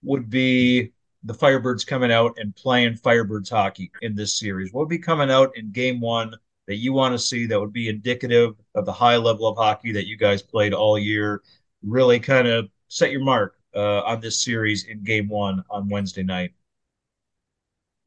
would 0.06 0.30
be 0.30 0.92
the 1.24 1.34
Firebirds 1.34 1.86
coming 1.86 2.12
out 2.12 2.38
and 2.38 2.56
playing 2.56 2.96
Firebirds 2.96 3.50
hockey 3.50 3.92
in 4.02 4.16
this 4.16 4.38
series? 4.38 4.72
What 4.72 4.82
would 4.82 4.90
be 4.90 5.00
coming 5.00 5.32
out 5.32 5.58
in 5.58 5.72
game 5.72 6.00
one 6.00 6.36
that 6.68 6.78
you 6.78 6.94
want 6.94 7.14
to 7.14 7.20
see 7.20 7.46
that 7.48 7.60
would 7.60 7.74
be 7.74 7.90
indicative 7.90 8.56
of 8.76 8.86
the 8.86 8.94
high 8.94 9.18
level 9.18 9.48
of 9.48 9.58
hockey 9.58 9.92
that 9.94 10.08
you 10.08 10.18
guys 10.18 10.42
played 10.42 10.74
all 10.74 10.98
year? 10.98 11.42
Really 11.84 12.20
kind 12.20 12.48
of 12.48 12.70
set 12.88 13.12
your 13.12 13.24
mark 13.24 13.56
uh, 13.76 14.02
on 14.02 14.22
this 14.22 14.42
series 14.42 14.86
in 14.86 15.04
game 15.04 15.28
one 15.28 15.64
on 15.70 15.90
Wednesday 15.90 16.24
night. 16.24 16.54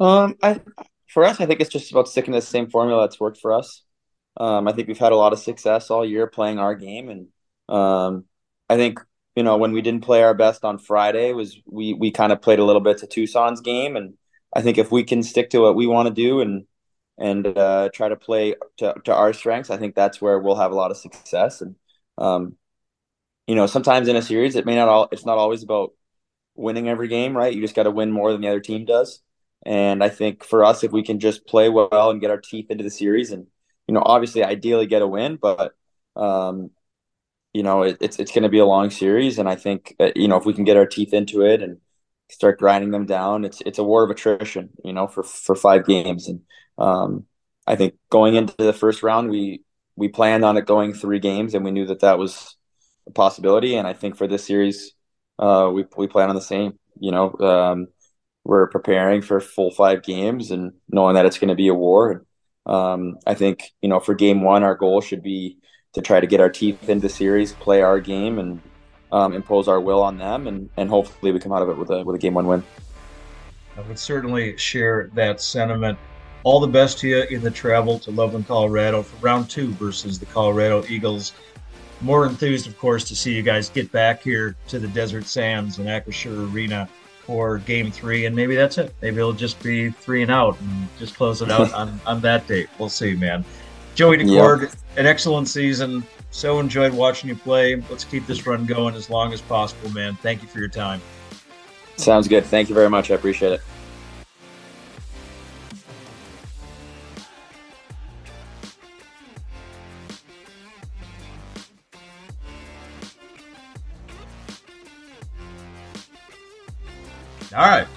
Um, 0.00 0.36
I 0.42 0.60
for 1.08 1.24
us, 1.24 1.40
I 1.40 1.46
think 1.46 1.60
it's 1.60 1.70
just 1.70 1.90
about 1.90 2.08
sticking 2.08 2.32
to 2.32 2.40
the 2.40 2.46
same 2.46 2.68
formula 2.68 3.02
that's 3.02 3.18
worked 3.18 3.38
for 3.38 3.52
us. 3.52 3.82
Um, 4.36 4.68
I 4.68 4.72
think 4.72 4.86
we've 4.86 4.98
had 4.98 5.12
a 5.12 5.16
lot 5.16 5.32
of 5.32 5.38
success 5.38 5.90
all 5.90 6.04
year 6.04 6.26
playing 6.26 6.58
our 6.58 6.74
game, 6.74 7.08
and 7.08 7.28
um, 7.68 8.24
I 8.68 8.76
think 8.76 9.00
you 9.38 9.44
know 9.44 9.56
when 9.56 9.70
we 9.70 9.82
didn't 9.82 10.02
play 10.02 10.24
our 10.24 10.34
best 10.34 10.64
on 10.64 10.78
Friday 10.78 11.32
was 11.32 11.56
we 11.64 11.94
we 11.94 12.10
kind 12.10 12.32
of 12.32 12.42
played 12.42 12.58
a 12.58 12.64
little 12.64 12.80
bit 12.80 12.98
to 12.98 13.06
Tucson's 13.06 13.60
game, 13.60 13.96
and 13.96 14.14
I 14.52 14.62
think 14.62 14.78
if 14.78 14.90
we 14.90 15.04
can 15.04 15.22
stick 15.22 15.50
to 15.50 15.60
what 15.60 15.76
we 15.76 15.86
want 15.86 16.08
to 16.08 16.14
do 16.14 16.40
and 16.40 16.66
and 17.18 17.46
uh, 17.46 17.88
try 17.94 18.08
to 18.08 18.16
play 18.16 18.56
to, 18.78 18.94
to 19.04 19.14
our 19.14 19.32
strengths, 19.32 19.70
I 19.70 19.76
think 19.76 19.94
that's 19.94 20.20
where 20.20 20.40
we'll 20.40 20.56
have 20.56 20.72
a 20.72 20.74
lot 20.74 20.90
of 20.90 20.96
success. 20.96 21.60
And 21.60 21.76
um, 22.18 22.56
you 23.46 23.54
know, 23.54 23.68
sometimes 23.68 24.08
in 24.08 24.16
a 24.16 24.22
series, 24.22 24.56
it 24.56 24.66
may 24.66 24.74
not 24.74 24.88
all 24.88 25.08
it's 25.12 25.24
not 25.24 25.38
always 25.38 25.62
about 25.62 25.92
winning 26.56 26.88
every 26.88 27.06
game, 27.06 27.36
right? 27.36 27.54
You 27.54 27.62
just 27.62 27.76
got 27.76 27.84
to 27.84 27.92
win 27.92 28.10
more 28.10 28.32
than 28.32 28.40
the 28.40 28.48
other 28.48 28.60
team 28.60 28.86
does. 28.86 29.20
And 29.64 30.02
I 30.02 30.08
think 30.08 30.42
for 30.42 30.64
us, 30.64 30.82
if 30.82 30.90
we 30.90 31.04
can 31.04 31.20
just 31.20 31.46
play 31.46 31.68
well 31.68 32.10
and 32.10 32.20
get 32.20 32.32
our 32.32 32.40
teeth 32.40 32.72
into 32.72 32.82
the 32.82 32.90
series, 32.90 33.30
and 33.30 33.46
you 33.86 33.94
know, 33.94 34.02
obviously, 34.04 34.42
ideally 34.42 34.86
get 34.86 35.02
a 35.02 35.06
win, 35.06 35.36
but 35.36 35.74
um, 36.16 36.70
you 37.58 37.64
know, 37.64 37.82
it, 37.82 37.96
it's 38.00 38.20
it's 38.20 38.30
going 38.30 38.44
to 38.44 38.48
be 38.48 38.60
a 38.60 38.64
long 38.64 38.88
series, 38.88 39.36
and 39.40 39.48
I 39.48 39.56
think 39.56 39.96
uh, 39.98 40.12
you 40.14 40.28
know 40.28 40.36
if 40.36 40.46
we 40.46 40.54
can 40.54 40.62
get 40.62 40.76
our 40.76 40.86
teeth 40.86 41.12
into 41.12 41.42
it 41.42 41.60
and 41.60 41.78
start 42.30 42.60
grinding 42.60 42.92
them 42.92 43.04
down, 43.04 43.44
it's 43.44 43.60
it's 43.66 43.80
a 43.80 43.82
war 43.82 44.04
of 44.04 44.10
attrition, 44.10 44.70
you 44.84 44.92
know, 44.92 45.08
for 45.08 45.24
for 45.24 45.56
five 45.56 45.84
games, 45.84 46.28
and 46.28 46.42
um, 46.78 47.24
I 47.66 47.74
think 47.74 47.94
going 48.10 48.36
into 48.36 48.54
the 48.58 48.72
first 48.72 49.02
round, 49.02 49.28
we 49.28 49.64
we 49.96 50.06
planned 50.06 50.44
on 50.44 50.56
it 50.56 50.66
going 50.66 50.94
three 50.94 51.18
games, 51.18 51.54
and 51.54 51.64
we 51.64 51.72
knew 51.72 51.86
that 51.86 51.98
that 52.02 52.16
was 52.20 52.56
a 53.08 53.10
possibility, 53.10 53.74
and 53.74 53.88
I 53.88 53.92
think 53.92 54.16
for 54.16 54.28
this 54.28 54.46
series, 54.46 54.92
uh, 55.40 55.68
we 55.74 55.84
we 55.96 56.06
plan 56.06 56.28
on 56.28 56.36
the 56.36 56.40
same, 56.54 56.78
you 57.00 57.10
know. 57.10 57.34
Um, 57.40 57.88
we're 58.44 58.68
preparing 58.68 59.20
for 59.20 59.40
full 59.40 59.72
five 59.72 60.04
games 60.04 60.52
and 60.52 60.74
knowing 60.88 61.16
that 61.16 61.26
it's 61.26 61.38
going 61.40 61.48
to 61.48 61.56
be 61.56 61.68
a 61.68 61.74
war. 61.74 62.24
Um, 62.66 63.18
I 63.26 63.34
think 63.34 63.72
you 63.82 63.88
know 63.88 63.98
for 63.98 64.14
game 64.14 64.42
one, 64.42 64.62
our 64.62 64.76
goal 64.76 65.00
should 65.00 65.24
be 65.24 65.58
to 65.94 66.02
try 66.02 66.20
to 66.20 66.26
get 66.26 66.40
our 66.40 66.50
teeth 66.50 66.88
into 66.88 67.08
series, 67.08 67.52
play 67.52 67.82
our 67.82 68.00
game, 68.00 68.38
and 68.38 68.60
um, 69.12 69.32
impose 69.32 69.68
our 69.68 69.80
will 69.80 70.02
on 70.02 70.18
them, 70.18 70.46
and 70.46 70.68
and 70.76 70.88
hopefully 70.90 71.32
we 71.32 71.38
come 71.38 71.52
out 71.52 71.62
of 71.62 71.68
it 71.68 71.76
with 71.76 71.90
a 71.90 72.04
with 72.04 72.16
a 72.16 72.18
game 72.18 72.34
one 72.34 72.46
win. 72.46 72.62
I 73.76 73.80
would 73.82 73.98
certainly 73.98 74.56
share 74.56 75.08
that 75.14 75.40
sentiment. 75.40 75.98
All 76.42 76.60
the 76.60 76.66
best 76.66 76.98
to 76.98 77.08
you 77.08 77.22
in 77.24 77.42
the 77.42 77.50
travel 77.50 77.98
to 78.00 78.10
Loveland, 78.10 78.46
Colorado 78.46 79.02
for 79.02 79.16
round 79.24 79.48
two 79.48 79.70
versus 79.72 80.18
the 80.18 80.26
Colorado 80.26 80.84
Eagles. 80.88 81.32
More 82.00 82.26
enthused, 82.26 82.66
of 82.68 82.78
course, 82.78 83.04
to 83.04 83.16
see 83.16 83.34
you 83.34 83.42
guys 83.42 83.68
get 83.68 83.90
back 83.90 84.22
here 84.22 84.56
to 84.68 84.78
the 84.78 84.88
Desert 84.88 85.26
Sands 85.26 85.78
and 85.78 85.88
Acrisure 85.88 86.52
Arena 86.52 86.88
for 87.24 87.58
game 87.58 87.90
three. 87.90 88.26
And 88.26 88.34
maybe 88.34 88.54
that's 88.54 88.78
it. 88.78 88.94
Maybe 89.02 89.18
it'll 89.18 89.32
just 89.32 89.60
be 89.62 89.90
three 89.90 90.22
and 90.22 90.30
out 90.30 90.58
and 90.60 90.88
just 90.98 91.16
close 91.16 91.42
it 91.42 91.50
out 91.50 91.72
on, 91.74 92.00
on 92.06 92.20
that 92.20 92.46
date. 92.46 92.68
We'll 92.78 92.88
see, 92.88 93.14
man. 93.14 93.44
Joey 93.98 94.18
Daccord, 94.18 94.60
Yep. 94.60 94.72
an 94.96 95.06
excellent 95.06 95.48
season. 95.48 96.04
So 96.30 96.60
enjoyed 96.60 96.92
watching 96.92 97.28
you 97.28 97.34
play. 97.34 97.82
Let's 97.90 98.04
keep 98.04 98.28
this 98.28 98.46
run 98.46 98.64
going 98.64 98.94
as 98.94 99.10
long 99.10 99.32
as 99.32 99.40
possible, 99.40 99.90
man. 99.90 100.16
Thank 100.22 100.40
you 100.40 100.46
for 100.46 100.60
your 100.60 100.68
time. 100.68 101.00
Sounds 101.96 102.28
good. 102.28 102.44
Thank 102.44 102.68
you 102.68 102.76
very 102.76 102.88
much. 102.88 103.10
I 103.10 103.16
appreciate 103.16 103.54
it. 103.54 103.60
All 117.52 117.66
right. 117.66 117.88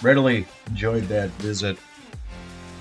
Readily 0.00 0.46
enjoyed 0.68 1.04
that 1.08 1.28
visit. 1.32 1.76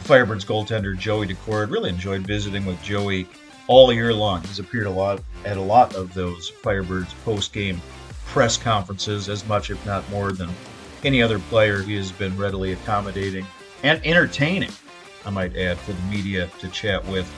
Firebirds 0.04 0.46
goaltender 0.46 0.98
Joey 0.98 1.28
Daccord. 1.28 1.72
Really 1.72 1.90
enjoyed 1.90 2.28
visiting 2.28 2.66
with 2.66 2.82
Joey 2.84 3.26
all 3.68 3.94
year 3.94 4.14
long. 4.14 4.42
He's 4.42 4.60
appeared 4.60 4.86
a 4.86 4.92
lot 4.92 5.24
at 5.46 5.56
a 5.56 5.62
lot 5.62 5.96
of 5.96 6.14
those 6.14 6.52
Firebirds 6.52 7.14
post-game 7.24 7.82
press 8.26 8.58
conferences, 8.58 9.30
as 9.30 9.48
much, 9.48 9.70
if 9.70 9.84
not 9.86 10.08
more, 10.10 10.34
than 10.34 10.50
any 11.06 11.22
other 11.22 11.40
player. 11.40 11.82
He 11.82 11.96
has 11.96 12.12
been 12.12 12.38
readily 12.38 12.74
accommodating 12.74 13.46
and 13.84 14.06
entertaining, 14.06 14.72
I 15.26 15.30
might 15.30 15.56
add, 15.56 15.78
for 15.78 15.94
the 15.94 16.02
media 16.04 16.50
to 16.60 16.68
chat 16.68 17.06
with 17.06 17.32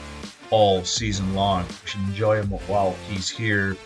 all 0.49 0.83
season 0.83 1.35
long. 1.35 1.65
We 1.67 1.89
should 1.89 2.01
enjoy 2.01 2.41
him 2.41 2.49
while 2.67 2.95
he's 3.07 3.29
here. 3.29 3.77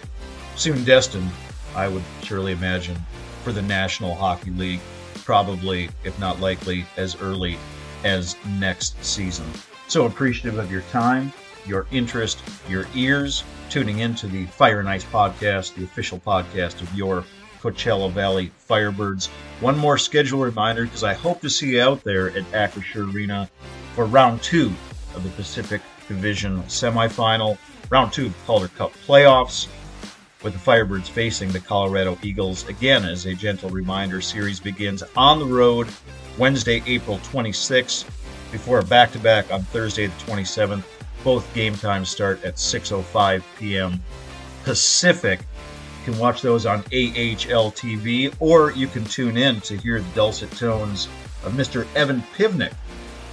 Soon 0.55 0.85
destined, 0.85 1.29
I 1.75 1.89
would 1.89 2.03
surely 2.23 2.53
imagine, 2.53 2.97
for 3.43 3.51
the 3.51 3.61
National 3.61 4.15
Hockey 4.15 4.51
League, 4.51 4.81
probably, 5.25 5.89
if 6.05 6.17
not 6.17 6.39
likely, 6.39 6.85
as 6.95 7.19
early 7.21 7.57
as 8.03 8.35
next 8.59 9.03
season. 9.03 9.45
So 9.88 10.05
appreciative 10.05 10.59
of 10.59 10.71
your 10.71 10.81
time, 10.91 11.33
your 11.65 11.88
interest, 11.91 12.41
your 12.67 12.85
ears, 12.95 13.43
tuning 13.69 13.99
into 13.99 14.27
the 14.27 14.45
Fire 14.45 14.79
and 14.79 14.89
Ice 14.89 15.03
podcast, 15.03 15.75
the 15.75 15.83
official 15.83 16.19
podcast 16.19 16.81
of 16.81 16.93
your 16.93 17.23
Coachella 17.62 18.12
Valley 18.12 18.51
Firebirds. 18.69 19.27
One 19.59 19.77
more 19.77 19.97
schedule 19.97 20.39
reminder 20.39 20.85
because 20.85 21.03
I 21.03 21.13
hope 21.13 21.41
to 21.41 21.49
see 21.49 21.75
you 21.75 21.81
out 21.81 22.03
there 22.03 22.29
at 22.29 22.43
Acrisure 22.51 23.13
Arena 23.13 23.49
for 23.95 24.05
round 24.05 24.41
two 24.41 24.73
of 25.15 25.23
the 25.23 25.29
Pacific 25.31 25.81
Division 26.07 26.63
semifinal, 26.63 27.57
round 27.89 28.13
two 28.13 28.27
of 28.27 28.45
Calder 28.45 28.69
Cup 28.69 28.93
playoffs 29.05 29.67
with 30.41 30.53
the 30.53 30.59
Firebirds 30.59 31.09
facing 31.09 31.51
the 31.51 31.59
Colorado 31.59 32.17
Eagles. 32.23 32.67
Again, 32.69 33.03
as 33.03 33.25
a 33.25 33.33
gentle 33.33 33.69
reminder, 33.69 34.21
series 34.21 34.59
begins 34.59 35.03
on 35.17 35.39
the 35.39 35.45
road 35.45 35.88
Wednesday, 36.37 36.83
April 36.85 37.17
26th, 37.19 38.05
before 38.51 38.79
a 38.79 38.83
back-to-back 38.83 39.51
on 39.51 39.63
Thursday, 39.63 40.07
the 40.07 40.13
27th. 40.13 40.83
Both 41.23 41.53
game 41.53 41.75
times 41.75 42.09
start 42.09 42.43
at 42.45 42.55
6:05 42.55 43.43
p.m. 43.57 44.01
Pacific. 44.63 45.41
You 45.41 46.13
can 46.13 46.19
watch 46.19 46.41
those 46.41 46.65
on 46.65 46.79
AHL 46.79 47.71
TV, 47.71 48.33
or 48.39 48.71
you 48.71 48.87
can 48.87 49.03
tune 49.03 49.35
in 49.35 49.59
to 49.61 49.77
hear 49.77 49.99
the 49.99 50.09
dulcet 50.15 50.49
tones 50.51 51.09
of 51.43 51.53
Mr. 51.53 51.85
Evan 51.95 52.23
Pivnik 52.37 52.73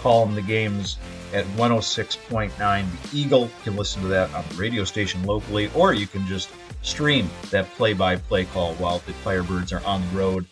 calling 0.03 0.35
the 0.35 0.43
games 0.43 0.99
at 1.33 1.45
106.9 1.57 2.51
The 2.57 3.17
Eagle. 3.17 3.43
You 3.43 3.51
can 3.63 3.77
listen 3.77 4.03
to 4.03 4.09
that 4.09 4.33
on 4.35 4.45
the 4.49 4.57
radio 4.57 4.85
station 4.85 5.23
locally, 5.25 5.71
or 5.75 5.95
you 5.95 6.07
can 6.07 6.27
just 6.27 6.51
stream 6.83 7.29
that 7.51 7.69
play-by-play 7.75 8.45
call 8.47 8.75
while 8.75 9.01
the 9.01 9.13
Firebirds 9.13 9.73
are 9.73 9.85
on 9.87 10.03
the 10.03 10.17
road. 10.17 10.47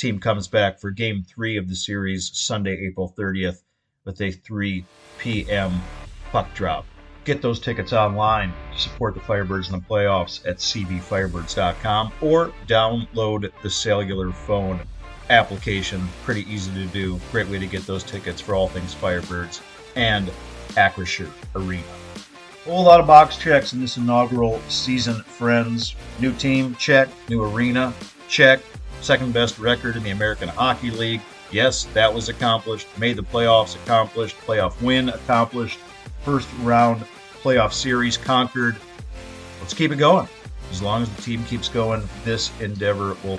Team 0.00 0.18
comes 0.18 0.48
back 0.48 0.80
for 0.80 0.90
Game 0.90 1.22
Three 1.22 1.58
of 1.58 1.68
the 1.68 1.76
series 1.76 2.30
Sunday, 2.32 2.86
April 2.86 3.14
30th, 3.18 3.58
with 4.06 4.18
a 4.22 4.30
3 4.30 4.82
p.m. 5.18 5.78
puck 6.32 6.54
drop. 6.54 6.86
Get 7.24 7.42
those 7.42 7.60
tickets 7.60 7.92
online 7.92 8.50
to 8.72 8.80
support 8.80 9.12
the 9.12 9.20
Firebirds 9.20 9.66
in 9.66 9.72
the 9.72 9.86
playoffs 9.86 10.40
at 10.48 10.56
cvfirebirds.com 10.56 12.12
or 12.22 12.50
download 12.66 13.52
the 13.62 13.68
cellular 13.68 14.32
phone 14.32 14.80
application. 15.28 16.08
Pretty 16.24 16.50
easy 16.50 16.72
to 16.72 16.86
do. 16.86 17.20
Great 17.30 17.48
way 17.48 17.58
to 17.58 17.66
get 17.66 17.86
those 17.86 18.02
tickets 18.02 18.40
for 18.40 18.54
all 18.54 18.68
things 18.68 18.94
Firebirds 18.94 19.60
and 19.96 20.30
Acrisure 20.78 21.28
Arena. 21.54 21.84
A 22.64 22.70
whole 22.70 22.84
lot 22.84 23.00
of 23.00 23.06
box 23.06 23.36
checks 23.36 23.74
in 23.74 23.82
this 23.82 23.98
inaugural 23.98 24.62
season, 24.70 25.22
friends. 25.24 25.94
New 26.20 26.32
team, 26.32 26.74
check. 26.76 27.10
New 27.28 27.42
arena, 27.44 27.92
check. 28.28 28.60
Second 29.00 29.32
best 29.32 29.58
record 29.58 29.96
in 29.96 30.02
the 30.02 30.10
American 30.10 30.48
Hockey 30.48 30.90
League. 30.90 31.22
Yes, 31.50 31.84
that 31.94 32.12
was 32.12 32.28
accomplished. 32.28 32.86
Made 32.98 33.16
the 33.16 33.22
playoffs 33.22 33.76
accomplished. 33.82 34.36
Playoff 34.38 34.80
win 34.82 35.08
accomplished. 35.08 35.78
First 36.22 36.48
round 36.60 37.04
playoff 37.42 37.72
series 37.72 38.16
conquered. 38.16 38.76
Let's 39.60 39.74
keep 39.74 39.90
it 39.90 39.96
going. 39.96 40.28
As 40.70 40.82
long 40.82 41.02
as 41.02 41.10
the 41.10 41.22
team 41.22 41.44
keeps 41.44 41.68
going, 41.68 42.08
this 42.24 42.52
endeavor 42.60 43.16
will 43.24 43.38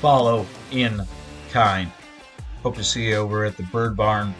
follow 0.00 0.46
in 0.70 1.02
kind. 1.50 1.90
Hope 2.62 2.76
to 2.76 2.84
see 2.84 3.08
you 3.08 3.16
over 3.16 3.44
at 3.44 3.56
the 3.56 3.62
Bird 3.64 3.96
Barn 3.96 4.34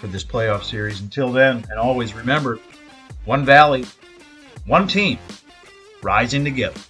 for 0.00 0.08
this 0.08 0.24
playoff 0.24 0.64
series. 0.64 1.00
Until 1.00 1.32
then, 1.32 1.64
and 1.70 1.78
always 1.78 2.14
remember 2.14 2.58
one 3.24 3.44
Valley, 3.44 3.86
one 4.66 4.86
team, 4.86 5.18
rising 6.02 6.44
together. 6.44 6.80